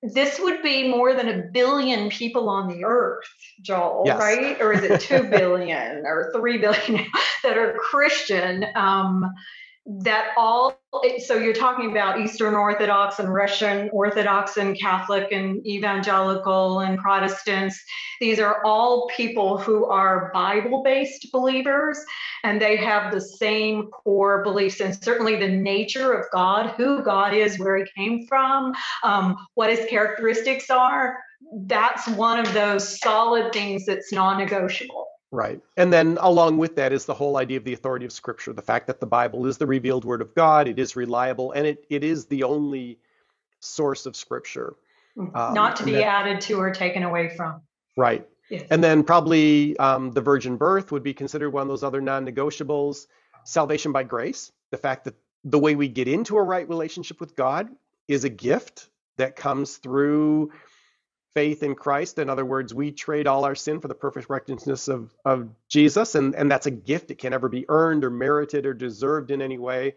This 0.03 0.39
would 0.39 0.63
be 0.63 0.89
more 0.89 1.13
than 1.13 1.27
a 1.27 1.43
billion 1.51 2.09
people 2.09 2.49
on 2.49 2.67
the 2.67 2.83
earth, 2.83 3.27
Joel, 3.61 4.03
yes. 4.05 4.19
right? 4.19 4.59
Or 4.59 4.73
is 4.73 4.83
it 4.83 4.99
two 4.99 5.23
billion 5.29 6.05
or 6.05 6.31
three 6.33 6.57
billion 6.57 7.05
that 7.43 7.57
are 7.57 7.73
Christian? 7.73 8.65
Um, 8.75 9.31
that 9.85 10.29
all 10.37 10.79
so 11.17 11.35
you're 11.35 11.53
talking 11.53 11.89
about 11.89 12.19
eastern 12.19 12.53
orthodox 12.53 13.17
and 13.17 13.33
russian 13.33 13.89
orthodox 13.91 14.57
and 14.57 14.79
catholic 14.79 15.31
and 15.31 15.65
evangelical 15.65 16.81
and 16.81 16.99
protestants. 16.99 17.81
These 18.19 18.39
are 18.39 18.63
all 18.63 19.09
people 19.15 19.57
who 19.57 19.85
are 19.85 20.29
bible 20.33 20.83
based 20.83 21.31
believers 21.31 21.97
and 22.43 22.61
they 22.61 22.77
have 22.77 23.11
the 23.11 23.21
same 23.21 23.87
core 23.87 24.43
beliefs 24.43 24.81
and 24.81 24.95
certainly 25.03 25.35
the 25.37 25.47
nature 25.47 26.13
of 26.13 26.25
god 26.31 26.75
who 26.77 27.01
god 27.01 27.33
is 27.33 27.57
where 27.57 27.77
he 27.77 27.85
came 27.97 28.27
from 28.27 28.73
um, 29.03 29.35
what 29.55 29.69
his 29.69 29.87
characteristics 29.89 30.69
are. 30.69 31.17
That's 31.65 32.07
one 32.07 32.39
of 32.39 32.53
those 32.53 32.99
solid 32.99 33.51
things 33.51 33.85
that's 33.85 34.13
non-negotiable 34.13 35.10
Right. 35.31 35.61
And 35.77 35.93
then 35.93 36.17
along 36.19 36.57
with 36.57 36.75
that 36.75 36.91
is 36.91 37.05
the 37.05 37.13
whole 37.13 37.37
idea 37.37 37.57
of 37.57 37.63
the 37.63 37.73
authority 37.73 38.05
of 38.05 38.11
Scripture, 38.11 38.51
the 38.51 38.61
fact 38.61 38.87
that 38.87 38.99
the 38.99 39.05
Bible 39.05 39.45
is 39.47 39.57
the 39.57 39.65
revealed 39.65 40.03
Word 40.03 40.21
of 40.21 40.35
God, 40.35 40.67
it 40.67 40.77
is 40.77 40.97
reliable, 40.97 41.53
and 41.53 41.65
it, 41.65 41.85
it 41.89 42.03
is 42.03 42.25
the 42.25 42.43
only 42.43 42.99
source 43.61 44.05
of 44.05 44.15
Scripture. 44.17 44.75
Mm-hmm. 45.17 45.35
Um, 45.35 45.53
Not 45.53 45.77
to 45.77 45.85
be 45.85 45.93
that, 45.93 46.03
added 46.03 46.41
to 46.41 46.55
or 46.55 46.71
taken 46.71 47.03
away 47.03 47.29
from. 47.29 47.61
Right. 47.95 48.27
Yes. 48.49 48.67
And 48.69 48.83
then 48.83 49.03
probably 49.03 49.77
um, 49.77 50.11
the 50.11 50.19
virgin 50.19 50.57
birth 50.57 50.91
would 50.91 51.03
be 51.03 51.13
considered 51.13 51.51
one 51.51 51.61
of 51.61 51.67
those 51.69 51.83
other 51.83 52.01
non 52.01 52.25
negotiables. 52.25 53.07
Salvation 53.43 53.91
by 53.91 54.03
grace, 54.03 54.51
the 54.69 54.77
fact 54.77 55.05
that 55.05 55.15
the 55.43 55.57
way 55.57 55.75
we 55.75 55.87
get 55.87 56.07
into 56.07 56.37
a 56.37 56.43
right 56.43 56.67
relationship 56.67 57.19
with 57.19 57.35
God 57.35 57.69
is 58.07 58.23
a 58.23 58.29
gift 58.29 58.89
that 59.17 59.35
comes 59.35 59.77
through 59.77 60.51
faith 61.33 61.63
in 61.63 61.75
Christ. 61.75 62.19
In 62.19 62.29
other 62.29 62.45
words, 62.45 62.73
we 62.73 62.91
trade 62.91 63.27
all 63.27 63.45
our 63.45 63.55
sin 63.55 63.79
for 63.79 63.87
the 63.87 63.95
perfect 63.95 64.29
righteousness 64.29 64.87
of, 64.87 65.13
of 65.23 65.49
Jesus, 65.69 66.15
and, 66.15 66.35
and 66.35 66.51
that's 66.51 66.65
a 66.65 66.71
gift. 66.71 67.11
It 67.11 67.17
can 67.17 67.31
never 67.31 67.49
be 67.49 67.65
earned 67.69 68.03
or 68.03 68.09
merited 68.09 68.65
or 68.65 68.73
deserved 68.73 69.31
in 69.31 69.41
any 69.41 69.57
way. 69.57 69.95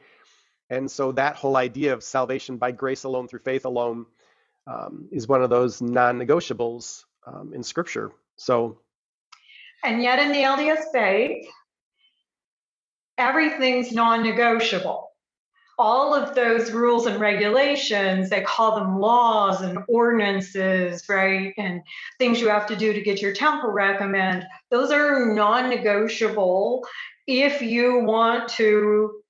And 0.71 0.91
so 0.91 1.13
that 1.13 1.37
whole 1.37 1.57
idea 1.57 1.93
of 1.93 2.03
salvation 2.03 2.57
by 2.57 2.73
grace 2.73 3.05
alone 3.05 3.29
through 3.29 3.41
faith 3.41 3.65
alone 3.65 4.07
um, 4.67 5.09
is 5.13 5.29
one 5.29 5.43
of 5.43 5.51
those 5.51 5.83
non-negotiables 5.83 7.05
um, 7.27 7.53
in 7.55 7.63
Scripture. 7.63 8.13
So, 8.37 8.79
and 9.85 10.03
yet 10.03 10.19
in 10.19 10.33
the 10.33 10.39
LDS 10.39 10.93
faith, 10.93 11.47
everything's 13.19 13.93
non-negotiable 13.93 15.11
all 15.79 16.15
of 16.15 16.35
those 16.35 16.71
rules 16.71 17.07
and 17.07 17.21
regulations, 17.21 18.31
they 18.31 18.43
call 18.43 18.77
them 18.77 19.01
laws 19.01 19.63
and 19.63 19.79
ordinances, 19.89 21.09
right? 21.09 21.53
And 21.59 21.83
things 22.19 22.41
you 22.41 22.49
have 22.49 22.67
to 22.67 22.77
do 22.77 22.93
to 22.93 23.01
get 23.01 23.21
your 23.21 23.33
temple 23.33 23.71
recommend, 23.71 24.45
those 24.71 24.91
are 24.91 25.35
non 25.35 25.71
negotiable 25.71 26.87
if 27.27 27.63
you 27.63 28.01
want 28.01 28.49
to 28.51 29.23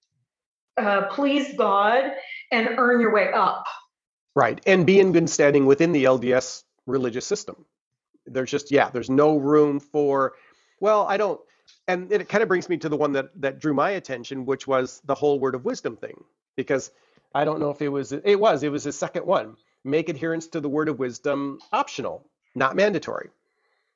uh, 0.77 1.07
please 1.07 1.55
God 1.57 2.13
and 2.51 2.69
earn 2.79 3.01
your 3.01 3.13
way 3.13 3.33
up. 3.33 3.67
Right. 4.35 4.61
And 4.67 4.85
be 4.85 5.01
in 5.01 5.13
good 5.13 5.31
standing 5.31 5.65
within 5.65 5.93
the 5.93 6.05
LDS 6.05 6.65
religious 6.87 7.27
system. 7.27 7.65
There's 8.27 8.51
just, 8.51 8.71
yeah, 8.71 8.91
there's 8.91 9.11
no 9.11 9.37
room 9.37 9.79
for, 9.79 10.35
well, 10.81 11.07
I 11.07 11.17
don't 11.17 11.41
and 11.89 12.13
it 12.13 12.29
kind 12.29 12.43
of 12.43 12.49
brings 12.49 12.69
me 12.69 12.77
to 12.79 12.89
the 12.89 12.97
one 12.97 13.13
that 13.13 13.31
that 13.41 13.59
drew 13.61 13.75
my 13.75 13.91
attention, 13.91 14.47
which 14.47 14.67
was 14.67 15.01
the 15.05 15.15
whole 15.15 15.39
word 15.41 15.55
of 15.55 15.65
wisdom 15.65 15.97
thing, 15.97 16.25
because 16.57 16.91
I 17.35 17.45
don't 17.45 17.61
know 17.61 17.71
if 17.71 17.83
it 17.83 17.89
was 17.89 18.13
it 18.13 18.39
was 18.41 18.63
it 18.63 18.73
was 18.73 18.85
his 18.85 18.99
second 18.99 19.27
one. 19.27 19.57
Make 19.85 20.09
adherence 20.09 20.47
to 20.49 20.61
the 20.61 20.69
word 20.69 20.89
of 20.89 20.99
wisdom 20.99 21.59
optional, 21.73 22.27
not 22.55 22.77
mandatory. 22.77 23.31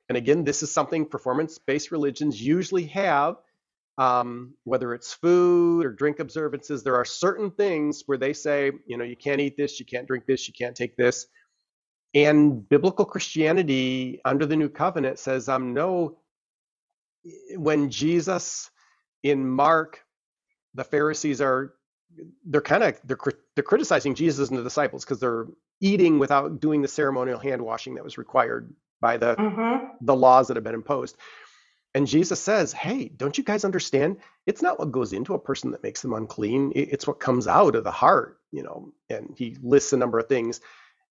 And 0.08 0.18
again, 0.18 0.44
this 0.44 0.62
is 0.62 0.72
something 0.72 1.06
performance-based 1.06 1.90
religions 1.90 2.40
usually 2.40 2.86
have. 2.86 3.36
Um, 3.98 4.54
whether 4.64 4.94
it's 4.94 5.12
food 5.12 5.84
or 5.84 5.90
drink 5.92 6.20
observances, 6.20 6.84
there 6.84 6.94
are 6.96 7.04
certain 7.04 7.50
things 7.50 8.04
where 8.06 8.16
they 8.16 8.32
say, 8.32 8.70
you 8.86 8.96
know, 8.96 9.04
you 9.04 9.16
can't 9.16 9.40
eat 9.40 9.56
this, 9.56 9.80
you 9.80 9.86
can't 9.86 10.06
drink 10.06 10.24
this, 10.24 10.46
you 10.46 10.54
can't 10.54 10.76
take 10.76 10.96
this. 10.96 11.26
And 12.14 12.66
biblical 12.68 13.04
Christianity 13.04 14.20
under 14.24 14.46
the 14.46 14.56
new 14.56 14.68
covenant 14.68 15.18
says, 15.18 15.48
um, 15.48 15.74
no, 15.74 16.18
when 17.56 17.90
Jesus 17.90 18.70
in 19.22 19.48
Mark, 19.48 20.04
the 20.74 20.84
Pharisees 20.84 21.40
are 21.40 21.74
they're 22.46 22.60
kind 22.60 22.82
of 22.82 23.00
they're 23.04 23.18
they're 23.54 23.64
criticizing 23.64 24.14
Jesus 24.14 24.48
and 24.48 24.58
the 24.58 24.62
disciples 24.62 25.04
because 25.04 25.20
they're 25.20 25.46
eating 25.80 26.18
without 26.18 26.60
doing 26.60 26.82
the 26.82 26.88
ceremonial 26.88 27.38
hand 27.38 27.62
washing 27.62 27.94
that 27.94 28.04
was 28.04 28.18
required 28.18 28.74
by 29.00 29.16
the 29.16 29.36
mm-hmm. 29.36 29.86
the 30.00 30.16
laws 30.16 30.48
that 30.48 30.56
have 30.56 30.64
been 30.64 30.74
imposed. 30.74 31.16
And 31.94 32.06
Jesus 32.06 32.40
says, 32.40 32.72
"Hey, 32.72 33.08
don't 33.08 33.36
you 33.38 33.44
guys 33.44 33.64
understand? 33.64 34.18
It's 34.46 34.62
not 34.62 34.78
what 34.78 34.92
goes 34.92 35.12
into 35.12 35.34
a 35.34 35.38
person 35.38 35.70
that 35.72 35.82
makes 35.82 36.02
them 36.02 36.12
unclean. 36.12 36.72
It's 36.74 37.06
what 37.06 37.20
comes 37.20 37.46
out 37.46 37.74
of 37.74 37.84
the 37.84 37.90
heart, 37.90 38.38
you 38.52 38.62
know." 38.62 38.92
And 39.08 39.34
he 39.36 39.56
lists 39.62 39.92
a 39.92 39.96
number 39.96 40.18
of 40.18 40.28
things. 40.28 40.60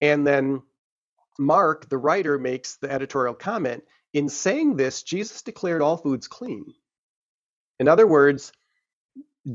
And 0.01 0.25
then 0.25 0.61
Mark, 1.39 1.89
the 1.89 1.97
writer, 1.97 2.37
makes 2.37 2.77
the 2.77 2.91
editorial 2.91 3.33
comment 3.33 3.83
in 4.17 4.29
saying 4.29 4.77
this, 4.77 5.03
Jesus 5.03 5.43
declared 5.43 5.83
all 5.83 5.95
foods 5.95 6.27
clean. 6.27 6.73
In 7.79 7.87
other 7.87 8.07
words, 8.07 8.51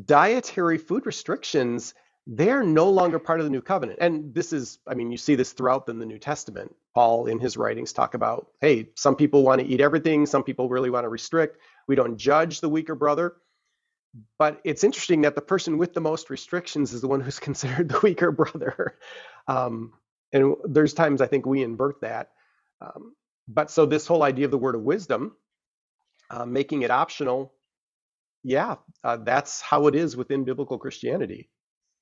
dietary 0.06 0.78
food 0.78 1.04
restrictions, 1.04 1.94
they're 2.28 2.62
no 2.62 2.88
longer 2.88 3.18
part 3.18 3.40
of 3.40 3.44
the 3.44 3.50
new 3.50 3.60
covenant. 3.60 3.98
And 4.00 4.32
this 4.32 4.52
is, 4.52 4.78
I 4.86 4.94
mean, 4.94 5.10
you 5.10 5.16
see 5.16 5.34
this 5.34 5.50
throughout 5.50 5.88
in 5.88 5.98
the 5.98 6.06
New 6.06 6.20
Testament. 6.20 6.72
Paul, 6.94 7.26
in 7.26 7.40
his 7.40 7.56
writings, 7.56 7.92
talk 7.92 8.14
about, 8.14 8.52
hey, 8.60 8.90
some 8.94 9.16
people 9.16 9.42
want 9.42 9.60
to 9.60 9.66
eat 9.66 9.80
everything, 9.80 10.26
some 10.26 10.44
people 10.44 10.68
really 10.68 10.90
want 10.90 11.06
to 11.06 11.08
restrict. 11.08 11.58
We 11.88 11.96
don't 11.96 12.16
judge 12.16 12.60
the 12.60 12.68
weaker 12.68 12.94
brother. 12.94 13.34
But 14.38 14.60
it's 14.62 14.84
interesting 14.84 15.22
that 15.22 15.34
the 15.34 15.40
person 15.42 15.76
with 15.76 15.92
the 15.92 16.00
most 16.00 16.30
restrictions 16.30 16.92
is 16.92 17.00
the 17.00 17.08
one 17.08 17.20
who's 17.20 17.40
considered 17.48 17.88
the 17.88 17.98
weaker 18.00 18.30
brother. 18.30 18.96
Um, 19.48 19.94
and 20.32 20.54
there's 20.62 20.94
times 20.94 21.20
I 21.20 21.26
think 21.26 21.46
we 21.46 21.64
invert 21.64 22.02
that. 22.02 22.30
Um, 22.80 23.12
but 23.54 23.70
so 23.70 23.86
this 23.86 24.06
whole 24.06 24.22
idea 24.22 24.44
of 24.46 24.50
the 24.50 24.58
word 24.58 24.74
of 24.74 24.82
wisdom, 24.82 25.36
uh, 26.30 26.46
making 26.46 26.82
it 26.82 26.90
optional, 26.90 27.54
yeah, 28.42 28.76
uh, 29.04 29.18
that's 29.18 29.60
how 29.60 29.86
it 29.86 29.94
is 29.94 30.16
within 30.16 30.44
biblical 30.44 30.78
Christianity. 30.78 31.50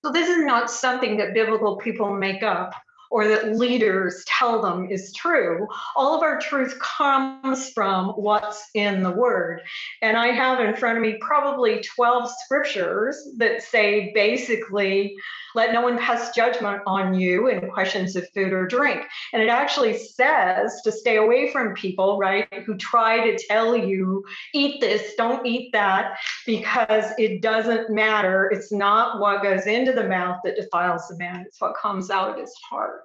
So 0.04 0.12
this 0.12 0.28
is 0.28 0.44
not 0.44 0.70
something 0.70 1.18
that 1.18 1.34
biblical 1.34 1.76
people 1.76 2.14
make 2.14 2.42
up 2.42 2.74
or 3.10 3.26
that 3.26 3.56
leaders 3.56 4.24
tell 4.26 4.62
them 4.62 4.88
is 4.88 5.12
true. 5.12 5.66
All 5.96 6.14
of 6.14 6.22
our 6.22 6.40
truth 6.40 6.78
comes 6.78 7.70
from 7.70 8.10
what's 8.10 8.68
in 8.74 9.02
the 9.02 9.10
word. 9.10 9.62
And 10.00 10.16
I 10.16 10.28
have 10.28 10.60
in 10.60 10.76
front 10.76 10.96
of 10.96 11.02
me 11.02 11.18
probably 11.20 11.80
12 11.80 12.30
scriptures 12.44 13.28
that 13.36 13.62
say 13.62 14.12
basically, 14.14 15.16
let 15.54 15.72
no 15.72 15.80
one 15.80 15.98
pass 15.98 16.34
judgment 16.34 16.82
on 16.86 17.14
you 17.14 17.48
in 17.48 17.70
questions 17.70 18.14
of 18.14 18.28
food 18.30 18.52
or 18.52 18.66
drink. 18.66 19.02
And 19.32 19.42
it 19.42 19.48
actually 19.48 19.98
says 19.98 20.80
to 20.84 20.92
stay 20.92 21.16
away 21.16 21.50
from 21.50 21.74
people, 21.74 22.18
right, 22.18 22.48
who 22.64 22.76
try 22.76 23.30
to 23.30 23.38
tell 23.48 23.76
you, 23.76 24.24
eat 24.54 24.80
this, 24.80 25.14
don't 25.16 25.44
eat 25.44 25.72
that, 25.72 26.16
because 26.46 27.12
it 27.18 27.42
doesn't 27.42 27.90
matter. 27.90 28.48
It's 28.52 28.70
not 28.70 29.20
what 29.20 29.42
goes 29.42 29.66
into 29.66 29.92
the 29.92 30.08
mouth 30.08 30.38
that 30.44 30.56
defiles 30.56 31.08
the 31.08 31.16
man, 31.16 31.44
it's 31.46 31.60
what 31.60 31.74
comes 31.74 32.10
out 32.10 32.30
of 32.30 32.36
his 32.38 32.54
heart. 32.68 32.99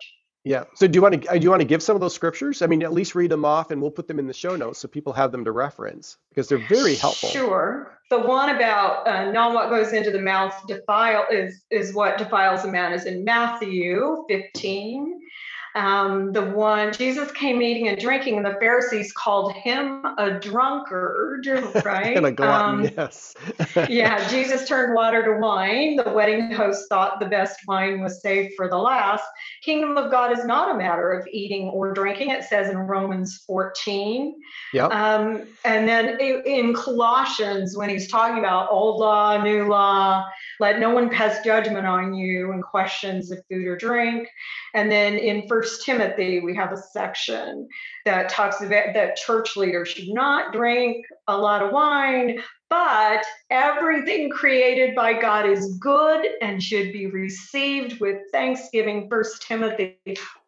Yeah. 0.46 0.66
So 0.76 0.86
do 0.88 0.96
you 0.96 1.02
want 1.02 1.24
to 1.24 1.40
do 1.40 1.44
you 1.44 1.50
want 1.50 1.62
to 1.62 1.68
give 1.68 1.82
some 1.82 1.96
of 1.96 2.02
those 2.02 2.14
scriptures? 2.14 2.62
I 2.62 2.68
mean, 2.68 2.84
at 2.84 2.94
least 2.94 3.16
read 3.16 3.32
them 3.32 3.44
off, 3.44 3.72
and 3.72 3.82
we'll 3.82 3.90
put 3.90 4.08
them 4.08 4.20
in 4.20 4.28
the 4.28 4.34
show 4.34 4.56
notes 4.56 4.78
so 4.78 4.88
people 4.88 5.12
have 5.12 5.32
them 5.32 5.44
to 5.44 5.52
reference 5.52 6.18
because 6.30 6.48
they're 6.48 6.66
very 6.70 6.94
helpful. 6.94 7.30
Sure. 7.30 7.98
The 8.12 8.20
one 8.20 8.56
about 8.56 9.08
uh, 9.08 9.32
not 9.32 9.56
what 9.56 9.70
goes 9.70 9.92
into 9.92 10.12
the 10.12 10.22
mouth 10.22 10.56
defile 10.68 11.26
is 11.32 11.64
is 11.72 11.96
what 11.96 12.20
defiles 12.20 12.64
a 12.64 12.68
man 12.68 12.94
is 12.94 13.06
in 13.06 13.24
Matthew 13.24 14.24
15. 14.30 15.20
Um, 15.76 16.32
the 16.32 16.42
one 16.42 16.94
Jesus 16.94 17.30
came 17.34 17.62
eating 17.62 17.90
and 17.90 18.00
drinking, 18.00 18.38
and 18.38 18.46
the 18.46 18.56
Pharisees 18.62 19.12
called 19.12 19.52
him 19.54 20.06
a 20.18 20.40
drunkard, 20.40 21.46
right? 21.86 22.16
and 22.16 22.26
a 22.26 22.32
glutton, 22.32 22.88
um, 22.88 22.92
yes. 22.98 23.36
yeah, 23.90 24.26
Jesus 24.30 24.68
turned 24.68 24.96
water 24.96 25.22
to 25.24 25.40
wine. 25.42 25.98
The 25.98 26.12
wedding 26.12 26.52
host 26.52 26.88
thought 26.88 27.20
the 27.20 27.26
best 27.26 27.60
wine 27.68 28.02
was 28.02 28.22
saved 28.22 28.54
for 28.56 28.70
the 28.70 28.78
last. 28.78 29.26
Kingdom 29.64 29.98
of 29.98 30.10
God 30.10 30.32
is 30.32 30.46
not 30.46 30.74
a 30.74 30.78
matter 30.78 31.12
of 31.12 31.28
eating 31.28 31.68
or 31.68 31.92
drinking. 31.92 32.30
It 32.30 32.46
says 32.46 32.70
in 32.70 32.78
Romans 32.78 33.44
14. 33.46 34.34
Yep. 34.74 34.92
Um, 34.92 35.44
and 35.66 35.88
then 35.88 36.18
in 36.22 36.74
Colossians, 36.74 37.76
when 37.76 37.90
he's 37.90 38.08
talking 38.08 38.40
about 38.40 38.72
old 38.72 39.00
law, 39.02 39.42
new 39.44 39.68
law, 39.68 40.26
let 40.62 40.80
no 40.80 40.92
one 40.92 41.10
pass 41.10 41.44
judgment 41.44 41.86
on 41.86 42.14
you 42.14 42.54
in 42.54 42.62
questions 42.62 43.30
of 43.32 43.40
food 43.50 43.68
or 43.68 43.76
drink. 43.76 44.30
And 44.74 44.92
then 44.92 45.16
in 45.16 45.48
First 45.66 45.84
Timothy, 45.84 46.42
we 46.42 46.56
have 46.56 46.72
a 46.72 46.78
section 46.78 47.68
that 48.06 48.30
talks 48.30 48.62
about 48.62 48.94
that 48.94 49.16
church 49.16 49.58
leaders 49.58 49.88
should 49.88 50.10
not 50.10 50.54
drink 50.54 51.04
a 51.28 51.36
lot 51.36 51.64
of 51.64 51.72
wine, 51.72 52.40
but 52.70 53.26
everything 53.50 54.30
created 54.30 54.94
by 54.94 55.20
God 55.20 55.50
is 55.50 55.80
good 55.80 56.24
and 56.40 56.62
should 56.62 56.94
be 56.94 57.08
received 57.08 58.00
with 58.00 58.18
thanksgiving. 58.32 59.10
First 59.10 59.42
Timothy 59.42 59.98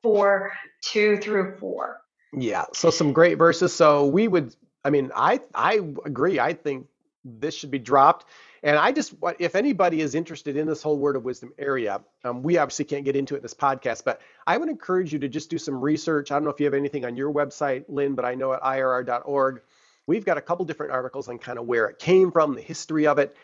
4 0.03 0.51
2 0.83 1.17
through 1.17 1.57
4. 1.57 1.99
Yeah, 2.33 2.65
so 2.75 2.91
some 2.91 3.11
great 3.11 3.39
verses. 3.39 3.73
So 3.73 4.05
we 4.05 4.27
would, 4.27 4.55
I 4.85 4.91
mean, 4.91 5.09
I 5.15 5.41
I 5.55 5.81
agree. 6.05 6.39
I 6.39 6.53
think 6.53 6.85
this 7.25 7.55
should 7.55 7.71
be 7.71 7.79
dropped. 7.79 8.27
And 8.63 8.77
I 8.77 8.91
just, 8.91 9.13
if 9.39 9.55
anybody 9.55 10.01
is 10.01 10.15
interested 10.15 10.57
in 10.57 10.67
this 10.67 10.81
whole 10.81 10.97
word 10.97 11.15
of 11.15 11.23
wisdom 11.23 11.53
area, 11.57 12.01
um, 12.23 12.43
we 12.43 12.57
obviously 12.57 12.85
can't 12.85 13.05
get 13.05 13.15
into 13.15 13.35
it 13.35 13.37
in 13.37 13.41
this 13.43 13.53
podcast, 13.53 14.03
but 14.03 14.21
I 14.45 14.57
would 14.57 14.69
encourage 14.69 15.13
you 15.13 15.19
to 15.19 15.27
just 15.27 15.49
do 15.49 15.57
some 15.57 15.79
research. 15.79 16.31
I 16.31 16.35
don't 16.35 16.43
know 16.43 16.49
if 16.49 16.59
you 16.59 16.65
have 16.65 16.73
anything 16.73 17.05
on 17.05 17.15
your 17.15 17.31
website, 17.31 17.85
Lynn, 17.87 18.15
but 18.15 18.25
I 18.25 18.35
know 18.35 18.53
at 18.53 18.61
irr.org, 18.61 19.61
we've 20.07 20.25
got 20.25 20.37
a 20.37 20.41
couple 20.41 20.65
different 20.65 20.91
articles 20.91 21.27
on 21.27 21.37
kind 21.37 21.59
of 21.59 21.65
where 21.65 21.87
it 21.87 21.99
came 21.99 22.31
from, 22.31 22.55
the 22.55 22.61
history 22.61 23.05
of 23.05 23.19
it. 23.19 23.35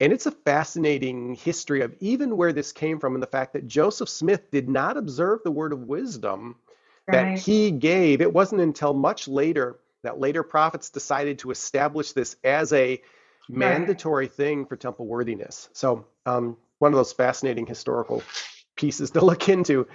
And 0.00 0.12
it's 0.12 0.26
a 0.26 0.32
fascinating 0.32 1.34
history 1.34 1.82
of 1.82 1.94
even 2.00 2.36
where 2.36 2.52
this 2.52 2.72
came 2.72 2.98
from 2.98 3.14
and 3.14 3.22
the 3.22 3.28
fact 3.28 3.52
that 3.52 3.68
Joseph 3.68 4.08
Smith 4.08 4.50
did 4.50 4.68
not 4.68 4.96
observe 4.96 5.40
the 5.44 5.50
word 5.50 5.72
of 5.72 5.82
wisdom 5.82 6.56
right. 7.06 7.36
that 7.36 7.38
he 7.38 7.70
gave. 7.70 8.20
It 8.20 8.32
wasn't 8.32 8.62
until 8.62 8.94
much 8.94 9.28
later 9.28 9.78
that 10.02 10.18
later 10.18 10.42
prophets 10.42 10.90
decided 10.90 11.38
to 11.38 11.50
establish 11.50 12.12
this 12.12 12.36
as 12.42 12.72
a 12.72 13.00
mandatory 13.48 14.26
right. 14.26 14.32
thing 14.32 14.66
for 14.66 14.76
temple 14.76 15.06
worthiness. 15.06 15.68
So, 15.72 16.06
um, 16.26 16.56
one 16.78 16.92
of 16.92 16.96
those 16.96 17.12
fascinating 17.12 17.66
historical 17.66 18.22
pieces 18.76 19.10
to 19.12 19.24
look 19.24 19.48
into. 19.48 19.86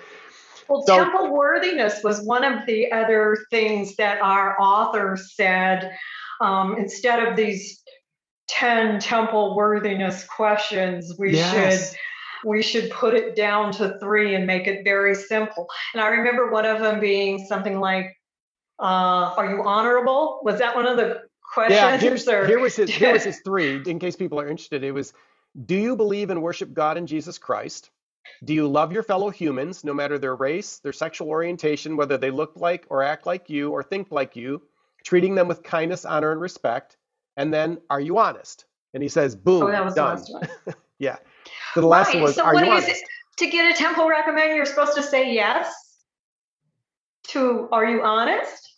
Well, 0.70 0.84
so, 0.86 0.96
temple 0.98 1.34
worthiness 1.34 2.04
was 2.04 2.22
one 2.26 2.44
of 2.44 2.66
the 2.66 2.92
other 2.92 3.38
things 3.50 3.96
that 3.98 4.22
our 4.22 4.60
author 4.60 5.18
said. 5.18 5.96
Um, 6.40 6.78
instead 6.78 7.26
of 7.26 7.36
these 7.36 7.82
10 8.48 9.00
temple 9.00 9.56
worthiness 9.56 10.24
questions, 10.26 11.16
we 11.18 11.36
yes. 11.36 11.90
should 11.90 11.98
we 12.46 12.62
should 12.62 12.92
put 12.92 13.16
it 13.16 13.36
down 13.36 13.72
to 13.74 13.98
three 14.00 14.36
and 14.36 14.46
make 14.46 14.68
it 14.68 14.84
very 14.84 15.16
simple. 15.16 15.68
And 15.94 16.02
I 16.02 16.10
remember 16.10 16.52
one 16.52 16.66
of 16.66 16.80
them 16.80 17.00
being 17.00 17.46
something 17.48 17.80
like, 17.80 18.16
uh, 18.80 19.34
"Are 19.36 19.50
you 19.50 19.64
honorable?" 19.64 20.40
Was 20.44 20.60
that 20.60 20.76
one 20.76 20.86
of 20.86 20.98
the 20.98 21.27
questions? 21.54 21.80
Yeah, 21.80 21.98
here's, 21.98 22.28
or... 22.28 22.46
here 22.46 22.60
was 22.60 22.76
his 22.76 22.90
here 22.90 23.14
was 23.14 23.24
his 23.24 23.40
three. 23.46 23.82
In 23.86 24.00
case 24.00 24.16
people 24.16 24.40
are 24.40 24.48
interested, 24.48 24.84
it 24.84 24.92
was, 24.92 25.14
"Do 25.66 25.76
you 25.76 25.96
believe 25.96 26.30
and 26.30 26.42
worship 26.42 26.74
God 26.74 26.98
and 26.98 27.08
Jesus 27.08 27.38
Christ?" 27.38 27.90
Do 28.44 28.54
you 28.54 28.68
love 28.68 28.92
your 28.92 29.04
fellow 29.04 29.30
humans, 29.30 29.84
no 29.84 29.94
matter 29.94 30.20
their 30.20 30.36
race, 30.36 30.80
their 30.80 30.94
sexual 30.94 31.30
orientation, 31.30 31.98
whether 31.98 32.18
they 32.18 32.30
look 32.30 32.54
like 32.56 32.86
or 32.90 33.02
act 33.02 33.26
like 33.26 33.50
you 33.50 33.72
or 33.72 33.84
think 33.84 34.12
like 34.12 34.36
you, 34.36 34.62
treating 35.04 35.36
them 35.36 35.48
with 35.48 35.64
kindness, 35.64 36.06
honor, 36.06 36.32
and 36.32 36.42
respect? 36.42 36.98
And 37.38 37.54
then, 37.54 37.80
are 37.90 38.02
you 38.02 38.18
honest? 38.18 38.66
And 38.94 39.04
he 39.04 39.10
says, 39.10 39.36
boom, 39.36 39.64
oh, 39.64 39.94
done. 39.94 40.24
yeah. 41.00 41.18
So 41.74 41.82
the 41.82 41.88
last 41.88 42.08
right. 42.08 42.16
one 42.16 42.24
was, 42.24 42.36
so 42.36 42.44
are 42.44 42.56
you 42.56 42.70
honest? 42.70 42.90
It, 42.90 42.98
to 43.38 43.48
get 43.48 43.72
a 43.72 43.78
temple 43.78 44.08
recommend, 44.08 44.56
you're 44.56 44.66
supposed 44.66 44.96
to 44.96 45.04
say 45.04 45.34
yes 45.34 45.72
to, 47.30 47.70
are 47.72 47.86
you 47.86 48.04
honest? 48.04 48.74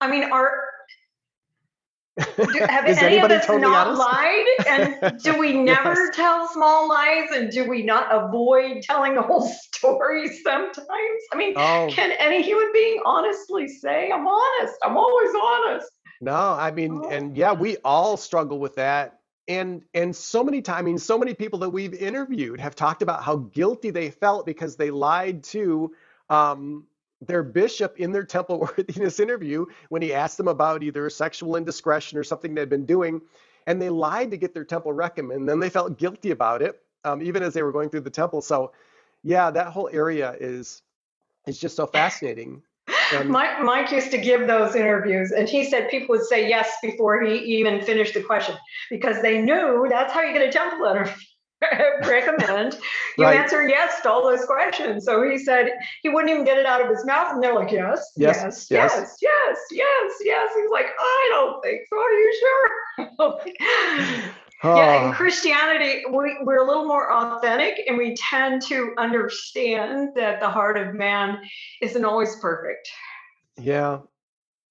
I 0.00 0.10
mean, 0.10 0.24
are 0.24 0.67
do, 2.46 2.66
have 2.68 2.84
any 2.86 3.18
of 3.18 3.30
us 3.30 3.46
totally 3.46 3.62
not 3.62 3.88
honest? 3.88 4.00
lied? 4.00 4.46
And 4.68 5.20
do 5.22 5.38
we 5.38 5.52
never 5.54 5.94
yes. 5.94 6.16
tell 6.16 6.48
small 6.48 6.88
lies? 6.88 7.30
And 7.32 7.50
do 7.50 7.68
we 7.68 7.82
not 7.82 8.06
avoid 8.10 8.82
telling 8.82 9.14
the 9.14 9.22
whole 9.22 9.48
story 9.74 10.28
sometimes? 10.28 10.78
I 11.32 11.36
mean, 11.36 11.54
oh. 11.56 11.88
can 11.90 12.12
any 12.18 12.42
human 12.42 12.70
being 12.72 13.00
honestly 13.04 13.68
say, 13.68 14.10
I'm 14.10 14.26
honest? 14.26 14.74
I'm 14.82 14.96
always 14.96 15.30
honest. 15.42 15.90
No, 16.20 16.34
I 16.34 16.70
mean, 16.70 17.00
oh. 17.04 17.08
and 17.08 17.36
yeah, 17.36 17.52
we 17.52 17.76
all 17.84 18.16
struggle 18.16 18.58
with 18.58 18.76
that. 18.76 19.20
And 19.46 19.82
and 19.94 20.14
so 20.14 20.44
many 20.44 20.60
times, 20.60 20.78
I 20.78 20.82
mean, 20.82 20.98
so 20.98 21.18
many 21.18 21.32
people 21.32 21.60
that 21.60 21.70
we've 21.70 21.94
interviewed 21.94 22.60
have 22.60 22.74
talked 22.74 23.02
about 23.02 23.22
how 23.22 23.36
guilty 23.36 23.90
they 23.90 24.10
felt 24.10 24.44
because 24.44 24.76
they 24.76 24.90
lied 24.90 25.44
to 25.44 25.92
um, 26.28 26.84
their 27.20 27.42
bishop 27.42 27.98
in 27.98 28.12
their 28.12 28.24
temple 28.24 28.60
worthiness 28.78 29.20
interview 29.20 29.66
when 29.88 30.02
he 30.02 30.12
asked 30.14 30.36
them 30.36 30.48
about 30.48 30.82
either 30.82 31.08
sexual 31.10 31.56
indiscretion 31.56 32.18
or 32.18 32.24
something 32.24 32.54
they'd 32.54 32.68
been 32.68 32.86
doing, 32.86 33.20
and 33.66 33.80
they 33.80 33.90
lied 33.90 34.30
to 34.30 34.36
get 34.36 34.54
their 34.54 34.64
temple 34.64 34.92
recommend. 34.92 35.48
Then 35.48 35.60
they 35.60 35.70
felt 35.70 35.98
guilty 35.98 36.30
about 36.30 36.62
it, 36.62 36.80
um, 37.04 37.22
even 37.22 37.42
as 37.42 37.54
they 37.54 37.62
were 37.62 37.72
going 37.72 37.90
through 37.90 38.02
the 38.02 38.10
temple. 38.10 38.40
So, 38.40 38.72
yeah, 39.22 39.50
that 39.50 39.68
whole 39.68 39.90
area 39.92 40.36
is 40.38 40.82
is 41.46 41.58
just 41.58 41.76
so 41.76 41.86
fascinating. 41.86 42.62
And 43.12 43.30
Mike, 43.30 43.62
Mike 43.62 43.90
used 43.90 44.10
to 44.10 44.18
give 44.18 44.46
those 44.46 44.74
interviews, 44.74 45.30
and 45.32 45.48
he 45.48 45.64
said 45.64 45.88
people 45.88 46.16
would 46.16 46.26
say 46.26 46.48
yes 46.48 46.70
before 46.82 47.22
he 47.22 47.36
even 47.58 47.80
finished 47.82 48.14
the 48.14 48.22
question 48.22 48.54
because 48.90 49.22
they 49.22 49.40
knew 49.40 49.86
that's 49.88 50.12
how 50.12 50.20
you 50.20 50.32
get 50.32 50.46
a 50.46 50.52
temple 50.52 50.82
letter. 50.82 51.12
recommend 52.02 52.78
you 53.16 53.24
right. 53.24 53.36
answer 53.36 53.68
yes 53.68 54.00
to 54.02 54.10
all 54.10 54.22
those 54.22 54.44
questions. 54.44 55.04
So 55.04 55.28
he 55.28 55.38
said 55.38 55.70
he 56.02 56.08
wouldn't 56.08 56.30
even 56.30 56.44
get 56.44 56.58
it 56.58 56.66
out 56.66 56.80
of 56.80 56.88
his 56.88 57.04
mouth, 57.04 57.32
and 57.32 57.42
they're 57.42 57.54
like, 57.54 57.72
yes, 57.72 58.12
yes, 58.16 58.42
yes, 58.42 58.68
yes, 58.70 59.16
yes, 59.20 59.58
yes, 59.70 60.12
yes. 60.24 60.52
He's 60.56 60.70
like, 60.70 60.86
I 60.98 61.28
don't 61.30 61.62
think 61.62 61.82
so. 61.88 61.98
Are 61.98 62.10
you 62.10 62.40
sure? 62.40 64.30
Yeah, 64.64 65.06
in 65.06 65.12
Christianity, 65.12 66.02
we, 66.10 66.36
we're 66.42 66.64
a 66.64 66.66
little 66.66 66.86
more 66.86 67.12
authentic 67.12 67.84
and 67.86 67.96
we 67.96 68.16
tend 68.16 68.60
to 68.62 68.92
understand 68.98 70.10
that 70.16 70.40
the 70.40 70.48
heart 70.48 70.76
of 70.76 70.94
man 70.94 71.38
isn't 71.80 72.04
always 72.04 72.34
perfect. 72.40 72.88
Yeah. 73.56 74.00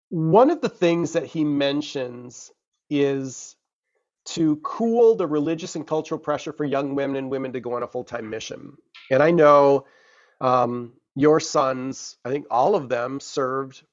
One 0.09 0.49
of 0.49 0.59
the 0.61 0.69
things 0.69 1.13
that 1.13 1.25
he 1.25 1.45
mentions 1.45 2.51
is 2.89 3.55
to 4.27 4.57
cool 4.57 5.15
the 5.15 5.25
religious 5.25 5.75
and 5.75 5.87
cultural 5.87 6.19
pressure 6.19 6.51
for 6.51 6.65
young 6.65 6.95
women 6.95 7.15
and 7.15 7.29
women 7.29 7.53
to 7.53 7.59
go 7.61 7.75
on 7.75 7.83
a 7.83 7.87
full 7.87 8.03
time 8.03 8.29
mission. 8.29 8.77
And 9.09 9.23
I 9.23 9.31
know 9.31 9.85
um, 10.41 10.93
your 11.15 11.39
sons, 11.39 12.17
I 12.25 12.29
think 12.29 12.45
all 12.51 12.75
of 12.75 12.89
them 12.89 13.19
served 13.19 13.83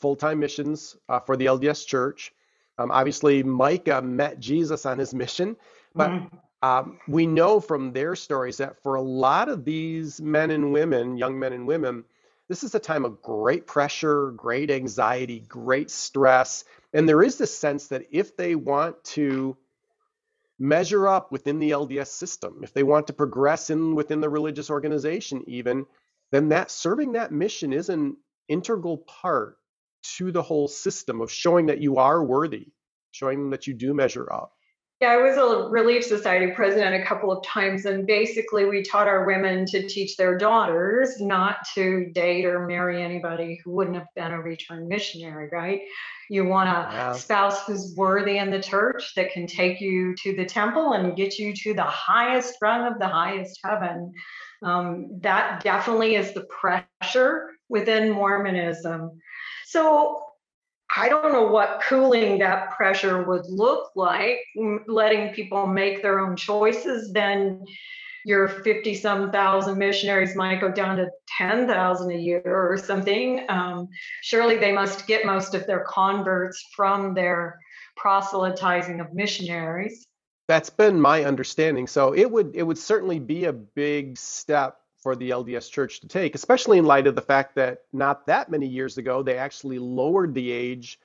full 0.00 0.16
time 0.16 0.38
missions 0.38 0.96
uh, 1.08 1.20
for 1.20 1.36
the 1.36 1.46
LDS 1.46 1.86
Church. 1.86 2.32
Um, 2.78 2.90
obviously, 2.90 3.42
Micah 3.42 4.00
met 4.00 4.40
Jesus 4.40 4.86
on 4.86 4.98
his 4.98 5.12
mission, 5.12 5.56
but 5.94 6.10
mm-hmm. 6.10 6.68
um, 6.68 6.98
we 7.08 7.26
know 7.26 7.60
from 7.60 7.92
their 7.92 8.14
stories 8.14 8.58
that 8.58 8.82
for 8.82 8.94
a 8.94 9.02
lot 9.02 9.48
of 9.48 9.64
these 9.64 10.20
men 10.20 10.50
and 10.50 10.72
women, 10.72 11.18
young 11.18 11.38
men 11.38 11.52
and 11.52 11.66
women, 11.66 12.04
this 12.48 12.64
is 12.64 12.74
a 12.74 12.80
time 12.80 13.04
of 13.04 13.20
great 13.22 13.66
pressure, 13.66 14.30
great 14.30 14.70
anxiety, 14.70 15.40
great 15.40 15.90
stress. 15.90 16.64
And 16.94 17.08
there 17.08 17.22
is 17.22 17.38
this 17.38 17.56
sense 17.56 17.88
that 17.88 18.06
if 18.10 18.36
they 18.36 18.54
want 18.54 19.02
to 19.04 19.56
measure 20.60 21.08
up 21.08 21.32
within 21.32 21.58
the 21.58 21.70
LDS 21.70 22.08
system, 22.08 22.60
if 22.62 22.72
they 22.74 22.82
want 22.82 23.06
to 23.08 23.14
progress 23.14 23.70
in 23.70 23.94
within 23.94 24.20
the 24.20 24.28
religious 24.28 24.70
organization, 24.70 25.42
even, 25.48 25.86
then 26.30 26.50
that 26.50 26.70
serving 26.70 27.12
that 27.12 27.32
mission 27.32 27.72
is 27.72 27.88
an 27.88 28.16
integral 28.48 28.98
part 28.98 29.56
to 30.02 30.30
the 30.30 30.42
whole 30.42 30.68
system 30.68 31.20
of 31.22 31.32
showing 31.32 31.66
that 31.66 31.80
you 31.80 31.96
are 31.96 32.22
worthy, 32.22 32.68
showing 33.10 33.50
that 33.50 33.66
you 33.66 33.74
do 33.74 33.94
measure 33.94 34.30
up. 34.32 34.52
Yeah, 35.00 35.12
I 35.12 35.16
was 35.16 35.38
a 35.38 35.70
Relief 35.70 36.04
Society 36.04 36.52
president 36.52 37.02
a 37.02 37.06
couple 37.06 37.32
of 37.32 37.42
times, 37.42 37.86
and 37.86 38.06
basically 38.06 38.66
we 38.66 38.82
taught 38.82 39.08
our 39.08 39.24
women 39.24 39.64
to 39.66 39.88
teach 39.88 40.18
their 40.18 40.36
daughters 40.36 41.18
not 41.18 41.66
to 41.74 42.10
date 42.12 42.44
or 42.44 42.66
marry 42.66 43.02
anybody 43.02 43.58
who 43.64 43.70
wouldn't 43.70 43.96
have 43.96 44.08
been 44.14 44.32
a 44.32 44.42
returned 44.42 44.88
missionary, 44.88 45.48
right? 45.50 45.80
You 46.28 46.44
want 46.44 46.68
a 46.68 46.92
yeah. 46.92 47.12
spouse 47.14 47.64
who's 47.64 47.94
worthy 47.96 48.36
in 48.36 48.50
the 48.50 48.60
church 48.60 49.14
that 49.16 49.32
can 49.32 49.46
take 49.46 49.80
you 49.80 50.14
to 50.16 50.36
the 50.36 50.44
temple 50.44 50.92
and 50.92 51.16
get 51.16 51.38
you 51.38 51.54
to 51.54 51.72
the 51.72 51.82
highest 51.82 52.56
rung 52.60 52.86
of 52.86 52.98
the 52.98 53.08
highest 53.08 53.58
heaven. 53.64 54.12
Um, 54.62 55.18
that 55.22 55.64
definitely 55.64 56.16
is 56.16 56.34
the 56.34 56.44
pressure 56.44 57.52
within 57.70 58.10
Mormonism. 58.10 59.18
So 59.64 60.20
I 60.96 61.08
don't 61.08 61.32
know 61.32 61.46
what 61.46 61.82
cooling 61.82 62.38
that 62.38 62.70
pressure 62.70 63.22
would 63.22 63.46
look 63.46 63.90
like, 63.94 64.38
letting 64.86 65.32
people 65.34 65.66
make 65.66 66.02
their 66.02 66.20
own 66.20 66.36
choices, 66.36 67.12
then 67.12 67.64
your 68.24 68.48
50 68.48 68.94
some 68.96 69.30
thousand 69.30 69.78
missionaries 69.78 70.36
might 70.36 70.60
go 70.60 70.70
down 70.70 70.96
to 70.96 71.08
10,000 71.38 72.10
a 72.10 72.14
year 72.16 72.42
or 72.44 72.76
something. 72.76 73.46
Um, 73.48 73.88
surely 74.22 74.56
they 74.56 74.72
must 74.72 75.06
get 75.06 75.24
most 75.24 75.54
of 75.54 75.66
their 75.66 75.84
converts 75.84 76.62
from 76.74 77.14
their 77.14 77.58
proselytizing 77.96 79.00
of 79.00 79.12
missionaries. 79.12 80.06
That's 80.48 80.70
been 80.70 81.00
my 81.00 81.24
understanding. 81.24 81.86
So 81.86 82.12
it 82.12 82.30
would 82.30 82.50
it 82.54 82.64
would 82.64 82.78
certainly 82.78 83.20
be 83.20 83.44
a 83.44 83.52
big 83.52 84.18
step 84.18 84.79
for 85.00 85.16
the 85.16 85.30
LDS 85.30 85.70
Church 85.70 86.00
to 86.00 86.08
take, 86.08 86.34
especially 86.34 86.78
in 86.78 86.84
light 86.84 87.06
of 87.06 87.14
the 87.14 87.22
fact 87.22 87.54
that 87.54 87.82
not 87.92 88.26
that 88.26 88.50
many 88.50 88.66
years 88.66 88.98
ago 88.98 89.22
they 89.22 89.36
actually 89.36 89.78
lowered 89.78 90.34
the 90.34 90.50
age, 90.50 91.00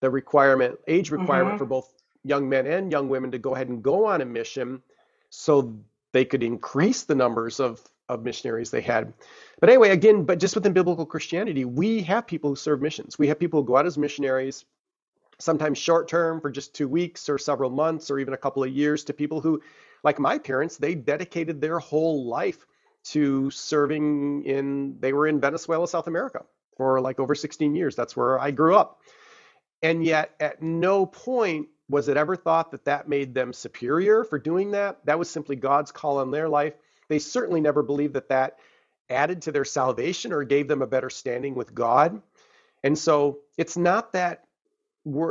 the 0.00 0.10
requirement 0.10 0.78
age 0.86 1.10
requirement 1.10 1.54
mm-hmm. 1.54 1.58
for 1.58 1.66
both 1.66 1.92
young 2.24 2.48
men 2.48 2.66
and 2.66 2.90
young 2.90 3.08
women 3.08 3.30
to 3.30 3.38
go 3.38 3.54
ahead 3.54 3.68
and 3.68 3.82
go 3.82 4.06
on 4.06 4.20
a 4.20 4.24
mission, 4.24 4.82
so 5.30 5.76
they 6.12 6.24
could 6.24 6.42
increase 6.42 7.04
the 7.04 7.14
numbers 7.14 7.60
of 7.60 7.82
of 8.08 8.24
missionaries 8.24 8.70
they 8.70 8.80
had. 8.80 9.12
But 9.60 9.68
anyway, 9.68 9.90
again, 9.90 10.24
but 10.24 10.38
just 10.38 10.54
within 10.54 10.72
biblical 10.72 11.04
Christianity, 11.04 11.66
we 11.66 12.00
have 12.02 12.26
people 12.26 12.50
who 12.50 12.56
serve 12.56 12.80
missions. 12.80 13.18
We 13.18 13.28
have 13.28 13.38
people 13.38 13.60
who 13.60 13.66
go 13.66 13.76
out 13.76 13.86
as 13.86 13.98
missionaries 13.98 14.64
sometimes 15.38 15.78
short 15.78 16.08
term 16.08 16.40
for 16.40 16.50
just 16.50 16.74
two 16.74 16.88
weeks 16.88 17.28
or 17.28 17.38
several 17.38 17.70
months 17.70 18.10
or 18.10 18.18
even 18.18 18.34
a 18.34 18.38
couple 18.38 18.64
of 18.64 18.70
years 18.70 19.04
to 19.04 19.12
people 19.12 19.40
who, 19.40 19.62
like 20.02 20.18
my 20.18 20.38
parents, 20.38 20.76
they 20.76 20.94
dedicated 20.94 21.60
their 21.60 21.78
whole 21.78 22.26
life 22.26 22.66
to 23.12 23.50
serving 23.50 24.44
in, 24.44 24.96
they 25.00 25.12
were 25.12 25.26
in 25.26 25.40
Venezuela, 25.40 25.88
South 25.88 26.06
America 26.06 26.44
for 26.76 27.00
like 27.00 27.20
over 27.20 27.34
16 27.34 27.74
years. 27.74 27.96
That's 27.96 28.16
where 28.16 28.38
I 28.38 28.50
grew 28.50 28.76
up. 28.76 29.00
And 29.82 30.04
yet, 30.04 30.34
at 30.40 30.62
no 30.62 31.06
point 31.06 31.68
was 31.88 32.08
it 32.08 32.16
ever 32.16 32.36
thought 32.36 32.70
that 32.72 32.84
that 32.84 33.08
made 33.08 33.34
them 33.34 33.52
superior 33.52 34.24
for 34.24 34.38
doing 34.38 34.72
that. 34.72 35.04
That 35.06 35.18
was 35.18 35.30
simply 35.30 35.56
God's 35.56 35.92
call 35.92 36.18
on 36.18 36.30
their 36.30 36.48
life. 36.48 36.74
They 37.08 37.18
certainly 37.18 37.60
never 37.60 37.82
believed 37.82 38.14
that 38.14 38.28
that 38.28 38.58
added 39.08 39.42
to 39.42 39.52
their 39.52 39.64
salvation 39.64 40.32
or 40.32 40.44
gave 40.44 40.68
them 40.68 40.82
a 40.82 40.86
better 40.86 41.08
standing 41.10 41.54
with 41.54 41.74
God. 41.74 42.20
And 42.84 42.98
so 42.98 43.38
it's 43.56 43.76
not 43.76 44.12
that 44.12 44.44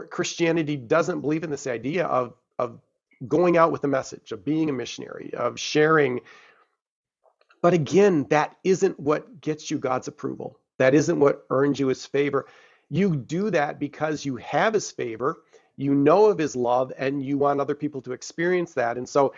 Christianity 0.09 0.75
doesn't 0.75 1.21
believe 1.21 1.43
in 1.43 1.51
this 1.51 1.67
idea 1.67 2.05
of 2.05 2.33
of 2.57 2.79
going 3.27 3.57
out 3.57 3.71
with 3.71 3.83
a 3.83 3.87
message, 3.87 4.31
of 4.31 4.43
being 4.45 4.69
a 4.69 4.73
missionary, 4.73 5.33
of 5.33 5.59
sharing. 5.59 6.21
But 7.67 7.73
again, 7.73 8.25
that 8.29 8.55
isn't 8.63 8.97
what 8.97 9.41
gets 9.41 9.69
you 9.69 9.77
God's 9.77 10.07
approval. 10.07 10.57
That 10.79 10.93
isn't 10.93 11.19
what 11.19 11.45
earns 11.49 11.81
you 11.81 11.87
his 11.87 12.05
favor. 12.05 12.45
You 12.89 13.13
do 13.17 13.49
that 13.49 13.77
because 13.77 14.23
you 14.23 14.37
have 14.37 14.73
his 14.73 14.89
favor, 14.89 15.39
you 15.75 15.93
know 15.93 16.27
of 16.27 16.37
his 16.37 16.55
love, 16.55 16.93
and 16.97 17.21
you 17.21 17.37
want 17.37 17.59
other 17.59 17.75
people 17.75 18.01
to 18.03 18.13
experience 18.13 18.73
that. 18.75 18.97
And 18.97 19.09
so 19.09 19.33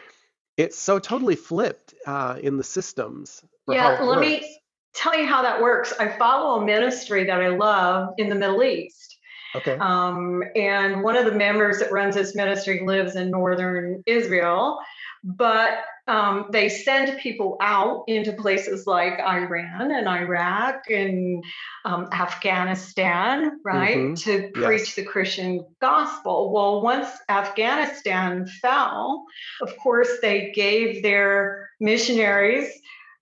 it's 0.57 0.77
so 0.77 0.99
totally 0.99 1.35
flipped 1.35 1.95
uh, 2.05 2.37
in 2.39 2.57
the 2.57 2.63
systems. 2.63 3.43
yeah, 3.67 3.99
let 3.99 4.19
works. 4.19 4.21
me 4.21 4.59
tell 4.93 5.19
you 5.19 5.25
how 5.25 5.41
that 5.41 5.59
works. 5.59 5.91
I 5.99 6.09
follow 6.09 6.61
a 6.61 6.63
ministry 6.63 7.23
that 7.23 7.41
I 7.41 7.47
love 7.47 8.09
in 8.19 8.29
the 8.29 8.35
Middle 8.35 8.61
East. 8.61 9.17
Okay. 9.55 9.75
Um, 9.79 10.43
and 10.55 11.01
one 11.01 11.15
of 11.15 11.25
the 11.25 11.31
members 11.31 11.79
that 11.79 11.91
runs 11.91 12.13
this 12.13 12.35
ministry 12.35 12.83
lives 12.85 13.15
in 13.15 13.31
northern 13.31 14.03
Israel, 14.05 14.77
but 15.23 15.79
um, 16.09 16.47
they 16.49 16.69
send 16.69 17.19
people 17.19 17.55
out 17.61 18.05
into 18.07 18.33
places 18.33 18.87
like 18.87 19.19
Iran 19.19 19.91
and 19.91 20.07
Iraq 20.07 20.89
and 20.89 21.43
um, 21.85 22.09
Afghanistan, 22.11 23.59
right, 23.63 23.95
mm-hmm. 23.95 24.13
to 24.15 24.49
preach 24.51 24.87
yes. 24.87 24.95
the 24.95 25.03
Christian 25.03 25.65
gospel. 25.79 26.51
Well, 26.51 26.81
once 26.81 27.07
Afghanistan 27.29 28.47
fell, 28.47 29.25
of 29.61 29.77
course, 29.77 30.09
they 30.19 30.51
gave 30.55 31.03
their 31.03 31.69
missionaries 31.79 32.71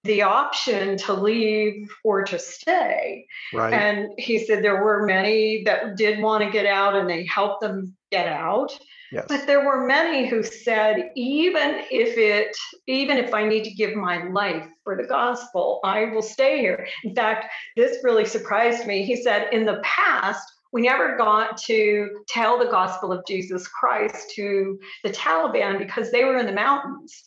the 0.04 0.22
option 0.22 0.98
to 0.98 1.14
leave 1.14 1.90
or 2.04 2.24
to 2.24 2.40
stay. 2.40 3.26
Right. 3.54 3.74
And 3.74 4.10
he 4.18 4.40
said 4.40 4.64
there 4.64 4.84
were 4.84 5.06
many 5.06 5.64
that 5.64 5.98
did 5.98 6.22
want 6.22 6.44
to 6.44 6.50
get 6.50 6.66
out 6.66 6.96
and 6.96 7.10
they 7.10 7.26
helped 7.26 7.62
them 7.62 7.96
get 8.12 8.28
out. 8.28 8.78
Yes. 9.12 9.26
But 9.28 9.48
there 9.48 9.66
were 9.66 9.86
many 9.86 10.28
who 10.28 10.44
said, 10.44 11.12
even 11.16 11.82
if 11.90 12.18
it, 12.18 12.56
even 12.88 13.18
if 13.18 13.34
I 13.34 13.48
need 13.48 13.64
to 13.64 13.74
give 13.74 13.96
my 13.96 14.28
life 14.28 14.68
for 14.84 14.98
the 14.98 15.08
gospel, 15.08 15.80
I 15.84 16.06
will 16.06 16.22
stay 16.22 16.60
here. 16.60 16.88
In 17.04 17.16
fact, 17.16 17.46
this 17.78 18.04
really 18.04 18.26
surprised 18.26 18.86
me. 18.86 19.04
He 19.04 19.16
said, 19.16 19.48
in 19.54 19.66
the 19.66 19.82
past, 19.84 20.46
we 20.74 20.82
never 20.82 21.16
got 21.18 21.58
to 21.64 22.10
tell 22.28 22.60
the 22.60 22.70
gospel 22.70 23.14
of 23.14 23.26
Jesus 23.26 23.68
Christ 23.68 24.32
to 24.36 24.78
the 25.04 25.10
Taliban 25.10 25.80
because 25.80 26.12
they 26.12 26.26
were 26.26 26.38
in 26.38 26.46
the 26.46 26.52
mountains. 26.52 27.27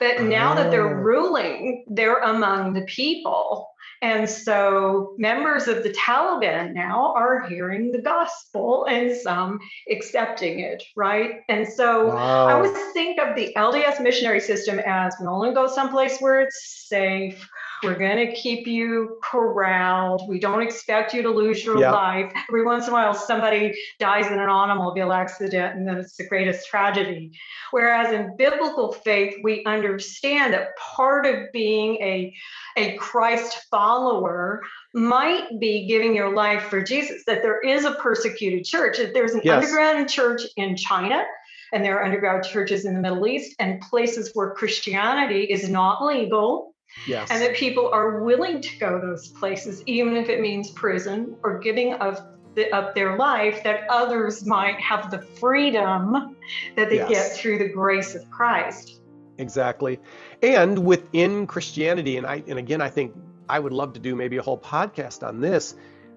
But 0.00 0.22
now 0.22 0.54
that 0.54 0.70
they're 0.70 0.98
oh. 0.98 1.02
ruling, 1.02 1.84
they're 1.88 2.18
among 2.18 2.74
the 2.74 2.82
people. 2.82 3.68
And 4.02 4.28
so 4.28 5.14
members 5.16 5.68
of 5.68 5.82
the 5.82 5.90
Taliban 5.90 6.74
now 6.74 7.14
are 7.16 7.48
hearing 7.48 7.92
the 7.92 8.02
gospel 8.02 8.86
and 8.88 9.16
some 9.16 9.58
accepting 9.90 10.60
it, 10.60 10.82
right? 10.96 11.40
And 11.48 11.66
so 11.66 12.08
wow. 12.08 12.46
I 12.46 12.52
always 12.52 12.76
think 12.92 13.18
of 13.18 13.34
the 13.34 13.54
LDS 13.56 14.02
missionary 14.02 14.40
system 14.40 14.80
as 14.80 15.14
we 15.20 15.26
only 15.26 15.54
go 15.54 15.66
someplace 15.66 16.18
where 16.18 16.40
it's 16.40 16.86
safe. 16.88 17.48
We're 17.86 17.98
going 17.98 18.26
to 18.26 18.34
keep 18.34 18.66
you 18.66 19.18
corralled. 19.22 20.28
We 20.28 20.40
don't 20.40 20.60
expect 20.60 21.14
you 21.14 21.22
to 21.22 21.30
lose 21.30 21.64
your 21.64 21.78
yep. 21.78 21.92
life. 21.92 22.32
Every 22.48 22.64
once 22.64 22.86
in 22.86 22.90
a 22.90 22.92
while, 22.94 23.14
somebody 23.14 23.78
dies 24.00 24.26
in 24.26 24.40
an 24.40 24.48
automobile 24.48 25.12
accident, 25.12 25.76
and 25.76 25.86
then 25.86 25.98
it's 25.98 26.16
the 26.16 26.26
greatest 26.26 26.66
tragedy. 26.66 27.30
Whereas 27.70 28.12
in 28.12 28.36
biblical 28.36 28.92
faith, 28.92 29.36
we 29.44 29.64
understand 29.66 30.52
that 30.52 30.76
part 30.76 31.26
of 31.26 31.52
being 31.52 31.94
a, 32.02 32.34
a 32.76 32.96
Christ 32.96 33.66
follower 33.70 34.62
might 34.92 35.60
be 35.60 35.86
giving 35.86 36.16
your 36.16 36.34
life 36.34 36.64
for 36.64 36.82
Jesus, 36.82 37.22
that 37.26 37.42
there 37.42 37.60
is 37.60 37.84
a 37.84 37.92
persecuted 37.92 38.64
church, 38.64 38.98
that 38.98 39.14
there's 39.14 39.34
an 39.34 39.42
yes. 39.44 39.62
underground 39.62 40.10
church 40.10 40.42
in 40.56 40.76
China 40.76 41.24
and 41.72 41.84
there 41.84 41.98
are 41.98 42.04
underground 42.04 42.44
churches 42.44 42.84
in 42.84 42.94
the 42.94 43.00
Middle 43.00 43.26
East 43.26 43.56
and 43.58 43.80
places 43.80 44.30
where 44.34 44.52
Christianity 44.52 45.42
is 45.42 45.68
not 45.68 46.04
legal 46.04 46.75
Yes. 47.06 47.30
And 47.30 47.42
that 47.42 47.54
people 47.54 47.90
are 47.92 48.22
willing 48.22 48.60
to 48.60 48.78
go 48.78 49.00
those 49.00 49.28
places, 49.28 49.82
even 49.86 50.16
if 50.16 50.28
it 50.28 50.40
means 50.40 50.70
prison 50.70 51.36
or 51.42 51.58
giving 51.58 51.94
of 51.94 52.20
the, 52.54 52.72
up 52.74 52.94
their 52.94 53.16
life, 53.16 53.62
that 53.64 53.82
others 53.90 54.46
might 54.46 54.80
have 54.80 55.10
the 55.10 55.20
freedom 55.20 56.36
that 56.76 56.88
they 56.88 56.96
yes. 56.96 57.08
get 57.08 57.32
through 57.36 57.58
the 57.58 57.68
grace 57.68 58.14
of 58.14 58.28
Christ. 58.30 59.00
Exactly. 59.38 60.00
And 60.42 60.78
within 60.78 61.46
Christianity, 61.46 62.16
and 62.16 62.26
I 62.26 62.42
and 62.46 62.58
again 62.58 62.80
I 62.80 62.88
think 62.88 63.14
I 63.48 63.58
would 63.58 63.72
love 63.72 63.92
to 63.94 64.00
do 64.00 64.14
maybe 64.14 64.38
a 64.38 64.42
whole 64.42 64.58
podcast 64.58 65.26
on 65.26 65.40
this, 65.40 65.76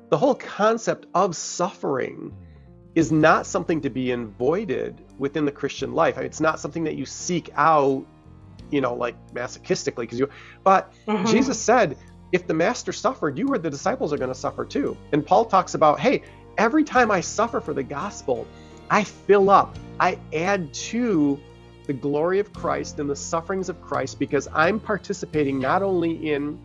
the 0.09 0.17
whole 0.17 0.35
concept 0.35 1.05
of 1.13 1.35
suffering 1.35 2.35
is 2.95 3.11
not 3.11 3.45
something 3.45 3.81
to 3.81 3.89
be 3.89 4.11
avoided 4.11 5.05
within 5.17 5.45
the 5.45 5.51
Christian 5.51 5.93
life. 5.93 6.17
It's 6.17 6.41
not 6.41 6.59
something 6.59 6.83
that 6.85 6.95
you 6.95 7.05
seek 7.05 7.49
out 7.55 8.05
you 8.71 8.81
know, 8.81 8.93
like 8.93 9.15
masochistically, 9.33 10.01
because 10.01 10.19
you, 10.19 10.29
but 10.63 10.93
mm-hmm. 11.07 11.25
Jesus 11.25 11.59
said, 11.59 11.97
if 12.31 12.45
the 12.47 12.53
master 12.53 12.91
suffered, 12.91 13.37
you 13.37 13.47
or 13.47 13.57
the 13.57 13.69
disciples 13.69 14.13
are 14.13 14.17
going 14.17 14.31
to 14.31 14.39
suffer 14.39 14.65
too. 14.65 14.95
And 15.11 15.25
Paul 15.25 15.45
talks 15.45 15.73
about, 15.73 15.99
hey, 15.99 16.23
every 16.57 16.83
time 16.83 17.09
I 17.09 17.21
suffer 17.21 17.59
for 17.59 17.73
the 17.73 17.83
gospel, 17.83 18.47
I 18.89 19.03
fill 19.03 19.49
up, 19.49 19.77
I 19.99 20.19
add 20.33 20.73
to 20.73 21.39
the 21.85 21.93
glory 21.93 22.39
of 22.39 22.53
Christ 22.53 22.99
and 22.99 23.09
the 23.09 23.15
sufferings 23.15 23.69
of 23.69 23.81
Christ 23.81 24.19
because 24.19 24.47
I'm 24.53 24.79
participating 24.79 25.59
not 25.59 25.81
only 25.81 26.31
in 26.31 26.59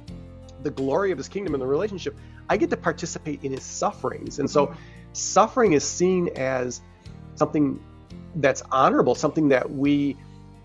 the 0.63 0.71
glory 0.71 1.13
of 1.13 1.19
his 1.19 1.29
kingdom 1.29 1.55
and 1.55 1.63
the 1.63 1.67
relationship, 1.67 2.17
I 2.49 2.57
get 2.57 2.71
to 2.71 2.77
participate 2.77 3.43
in 3.43 3.53
his 3.53 3.63
sufferings. 3.63 4.39
And 4.39 4.51
so 4.51 4.67
mm-hmm. 4.67 4.81
suffering 5.15 5.73
is 5.73 5.85
seen 5.85 6.29
as 6.37 6.83
something 7.37 7.83
that's 8.37 8.63
honorable, 8.71 9.15
something 9.15 9.49
that 9.49 9.71
we 9.71 10.17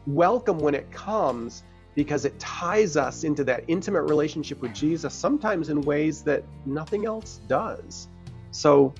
welcome 0.07 0.59
when 0.59 0.75
it 0.75 0.91
comes 0.91 1.63
because 1.95 2.23
it 2.25 2.39
ties 2.39 2.95
us 2.95 3.23
into 3.23 3.43
that 3.43 3.63
intimate 3.67 4.03
relationship 4.03 4.61
with 4.61 4.73
Jesus, 4.73 5.13
sometimes 5.13 5.69
in 5.69 5.81
ways 5.81 6.23
that 6.23 6.43
nothing 6.65 7.05
else 7.05 7.41
does. 7.47 8.07
So, 8.51 8.93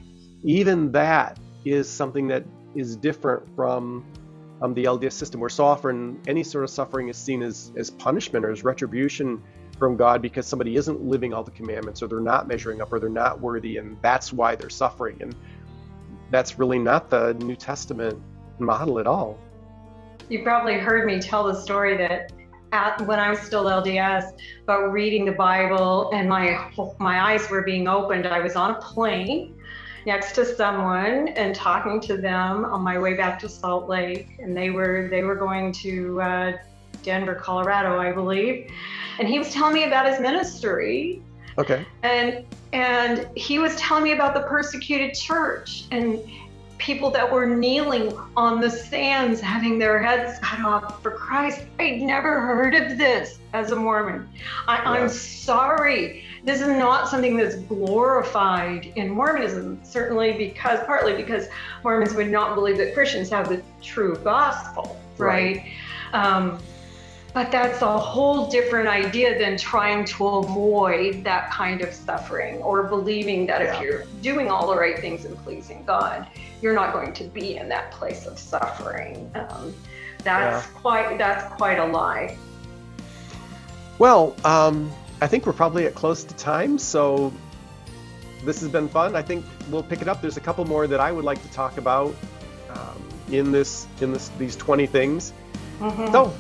even 0.43 0.91
that 0.91 1.39
is 1.65 1.89
something 1.89 2.27
that 2.27 2.43
is 2.75 2.95
different 2.95 3.55
from 3.55 4.05
um, 4.62 4.73
the 4.73 4.85
LDS 4.85 5.13
system, 5.13 5.39
where 5.39 5.49
so 5.49 5.65
often 5.65 6.19
any 6.27 6.43
sort 6.43 6.63
of 6.63 6.69
suffering 6.69 7.09
is 7.09 7.17
seen 7.17 7.41
as, 7.41 7.71
as 7.77 7.89
punishment 7.89 8.45
or 8.45 8.51
as 8.51 8.63
retribution 8.63 9.41
from 9.77 9.95
God 9.95 10.21
because 10.21 10.45
somebody 10.45 10.75
isn't 10.75 11.01
living 11.01 11.33
all 11.33 11.43
the 11.43 11.51
commandments 11.51 12.03
or 12.03 12.07
they're 12.07 12.19
not 12.19 12.47
measuring 12.47 12.81
up 12.81 12.91
or 12.91 12.99
they're 12.99 13.09
not 13.09 13.39
worthy, 13.39 13.77
and 13.77 13.97
that's 14.01 14.33
why 14.33 14.55
they're 14.55 14.69
suffering. 14.69 15.17
And 15.21 15.35
that's 16.31 16.59
really 16.59 16.79
not 16.79 17.09
the 17.09 17.33
New 17.35 17.55
Testament 17.55 18.21
model 18.59 18.99
at 18.99 19.07
all 19.07 19.39
you 20.30 20.44
probably 20.44 20.76
heard 20.76 21.06
me 21.06 21.20
tell 21.20 21.44
the 21.44 21.60
story 21.60 21.98
that 21.98 22.32
at, 22.72 23.02
when 23.08 23.20
I 23.20 23.30
was 23.30 23.39
still 23.39 23.65
LDS, 23.65 24.38
but 24.65 24.89
reading 24.92 25.26
the 25.26 25.32
Bible 25.32 26.12
and 26.13 26.30
my 26.30 26.72
my 27.00 27.34
eyes 27.34 27.50
were 27.50 27.63
being 27.63 27.88
opened. 27.88 28.28
I 28.28 28.39
was 28.39 28.56
on 28.56 28.72
a 28.72 28.82
plane 28.82 29.56
next 30.06 30.34
to 30.36 30.46
someone 30.46 31.30
and 31.30 31.56
talking 31.56 32.00
to 32.02 32.18
them 32.18 32.65
on 32.65 32.82
my 32.82 32.98
way 32.98 33.15
back 33.15 33.39
to 33.39 33.50
Salt 33.50 33.89
Lake, 33.89 34.38
and 34.39 34.56
they 34.56 34.70
were 34.70 35.08
they 35.10 35.24
were 35.24 35.36
going 35.36 35.72
to 35.74 36.22
uh, 36.22 36.54
Denver, 37.04 37.36
Colorado, 37.36 38.00
I 38.00 38.12
believe. 38.12 38.72
And 39.20 39.28
he 39.28 39.39
was 39.39 39.52
telling 39.52 39.74
me 39.74 39.86
about 39.86 40.08
his 40.08 40.20
ministry. 40.20 41.22
Okay. 41.58 41.86
And 42.04 42.46
and 42.72 43.28
he 43.36 43.58
was 43.60 43.76
telling 43.76 44.04
me 44.04 44.12
about 44.12 44.34
the 44.34 44.42
persecuted 44.42 45.15
church 45.15 45.86
and 45.92 46.20
people 46.80 47.12
that 47.12 47.30
were 47.30 47.46
kneeling 47.46 48.18
on 48.36 48.60
the 48.60 48.70
sands 48.70 49.39
having 49.39 49.78
their 49.78 50.02
heads 50.02 50.39
cut 50.39 50.65
off 50.65 51.04
for 51.04 51.12
Christ. 51.12 51.62
I'd 51.78 52.02
never 52.02 52.39
heard 52.42 52.74
of 52.74 52.98
this 52.98 53.39
as 53.54 53.72
a 53.72 53.76
Mormon. 53.76 54.28
I, 54.68 54.98
am 54.98 55.10
sorry. 55.10 56.24
This 56.44 56.62
is 56.62 56.70
not 56.70 57.10
something 57.10 57.36
that's 57.36 57.56
glorified 57.56 58.92
in 58.96 59.10
Mormonism, 59.10 59.80
certainly 59.84 60.34
because, 60.34 60.80
partly 60.86 61.13
because 61.13 61.50
Mormons 61.84 62.15
would 62.15 62.30
not 62.30 62.56
believe 62.56 62.78
that 62.78 62.94
Christians 62.94 63.30
have 63.30 63.50
the 63.50 63.62
true 63.82 64.15
gospel, 64.24 65.00
right? 65.18 65.58
right. 65.58 65.74
Um, 66.13 66.60
but 67.34 67.52
that's 67.52 67.82
a 67.82 67.98
whole 67.98 68.50
different 68.50 68.88
idea 68.88 69.38
than 69.38 69.58
trying 69.58 70.04
to 70.06 70.28
avoid 70.28 71.24
that 71.24 71.52
kind 71.52 71.82
of 71.82 71.94
suffering 71.94 72.56
or 72.58 72.84
believing 72.84 73.46
that 73.48 73.62
yeah. 73.62 73.76
if 73.76 73.84
you're 73.84 74.04
doing 74.22 74.50
all 74.50 74.68
the 74.68 74.76
right 74.76 74.98
things 74.98 75.26
and 75.26 75.38
pleasing 75.38 75.84
God, 75.86 76.28
you're 76.62 76.74
not 76.74 76.93
going 76.93 77.13
to 77.13 77.24
be 77.26 77.58
in 77.58 77.69
that 77.69 77.91
place 77.91 78.26
of 78.26 78.38
suffering. 78.38 79.32
Um, 79.36 79.74
that's 80.24 80.65
yeah. 80.65 80.74
quite 80.74 81.17
that's 81.17 81.54
quite 81.56 81.80
a 81.80 81.86
lie. 81.86 82.38
Well, 83.98 84.36
um, 84.45 84.91
I 85.22 85.28
think 85.28 85.45
we're 85.45 85.54
probably 85.54 85.86
at 85.86 85.95
close 85.95 86.24
to 86.24 86.34
time, 86.36 86.78
so 86.78 87.34
this 88.45 88.62
has 88.62 88.69
been 88.69 88.88
fun. 88.88 89.15
I 89.15 89.22
think 89.22 89.45
we'll 89.69 89.84
pick 89.84 90.02
it 90.02 90.08
up. 90.08 90.22
There's 90.22 90.38
a 90.38 90.41
couple 90.41 90.65
more 90.65 90.88
that 90.88 91.00
I 91.00 91.12
would 91.12 91.26
like 91.26 91.41
to 91.41 91.52
talk 91.52 91.78
about 91.78 92.15
um, 92.69 93.10
in 93.32 93.52
this 93.52 93.88
in 94.02 94.12
this 94.12 94.30
these 94.38 94.56
20 94.56 94.86
things. 94.86 95.34
Mm-hmm. 95.80 96.12
So 96.12 96.34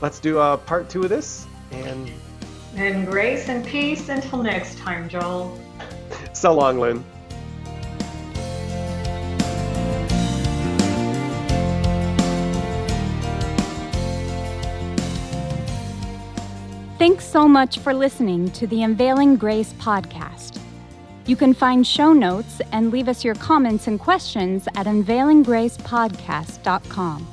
let's 0.00 0.20
do 0.20 0.38
a 0.38 0.56
part 0.56 0.88
two 0.88 1.02
of 1.02 1.08
this 1.08 1.46
and 1.72 2.10
and 2.76 3.06
grace 3.06 3.48
and 3.48 3.64
peace 3.66 4.08
until 4.08 4.42
next 4.42 4.78
time, 4.78 5.08
Joel. 5.08 5.58
So 6.32 6.54
long, 6.54 6.78
Lynn. 6.78 7.04
Thanks 16.98 17.24
so 17.24 17.46
much 17.46 17.78
for 17.78 17.94
listening 17.94 18.50
to 18.50 18.66
the 18.66 18.82
Unveiling 18.82 19.36
Grace 19.36 19.72
podcast. 19.74 20.58
You 21.26 21.36
can 21.36 21.54
find 21.54 21.86
show 21.86 22.12
notes 22.12 22.60
and 22.72 22.90
leave 22.90 23.08
us 23.08 23.24
your 23.24 23.36
comments 23.36 23.86
and 23.86 24.00
questions 24.00 24.66
at 24.74 24.86
unveilinggracepodcast.com. 24.86 27.26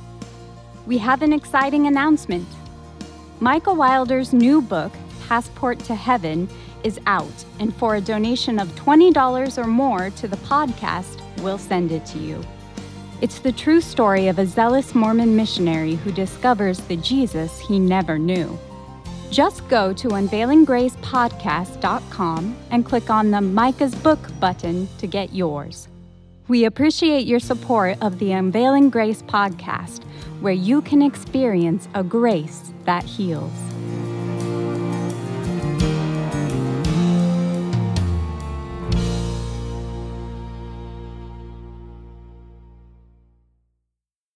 We 0.86 0.98
have 0.98 1.22
an 1.22 1.32
exciting 1.32 1.88
announcement. 1.88 2.46
Micah 3.40 3.74
Wilder's 3.74 4.32
new 4.32 4.62
book, 4.62 4.92
Passport 5.26 5.80
to 5.80 5.96
Heaven, 5.96 6.48
is 6.84 7.00
out, 7.08 7.44
and 7.58 7.74
for 7.74 7.96
a 7.96 8.00
donation 8.00 8.60
of 8.60 8.68
$20 8.76 9.58
or 9.58 9.66
more 9.66 10.10
to 10.10 10.28
the 10.28 10.36
podcast, 10.36 11.20
we'll 11.42 11.58
send 11.58 11.90
it 11.90 12.06
to 12.06 12.18
you. 12.18 12.40
It's 13.20 13.40
the 13.40 13.50
true 13.50 13.80
story 13.80 14.28
of 14.28 14.38
a 14.38 14.46
zealous 14.46 14.94
Mormon 14.94 15.34
missionary 15.34 15.96
who 15.96 16.12
discovers 16.12 16.78
the 16.82 16.98
Jesus 16.98 17.58
he 17.58 17.80
never 17.80 18.16
knew. 18.16 18.56
Just 19.30 19.68
go 19.68 19.92
to 19.92 20.08
unveilinggracepodcast.com 20.08 22.56
and 22.70 22.84
click 22.84 23.10
on 23.10 23.30
the 23.30 23.40
Micah's 23.40 23.94
Book 23.94 24.18
button 24.40 24.88
to 24.98 25.06
get 25.06 25.32
yours. 25.34 25.88
We 26.48 26.64
appreciate 26.64 27.26
your 27.26 27.40
support 27.40 27.98
of 28.00 28.18
the 28.18 28.32
Unveiling 28.32 28.88
Grace 28.88 29.22
podcast, 29.22 30.04
where 30.40 30.52
you 30.52 30.80
can 30.80 31.02
experience 31.02 31.88
a 31.94 32.04
grace 32.04 32.72
that 32.84 33.02
heals. 33.02 33.75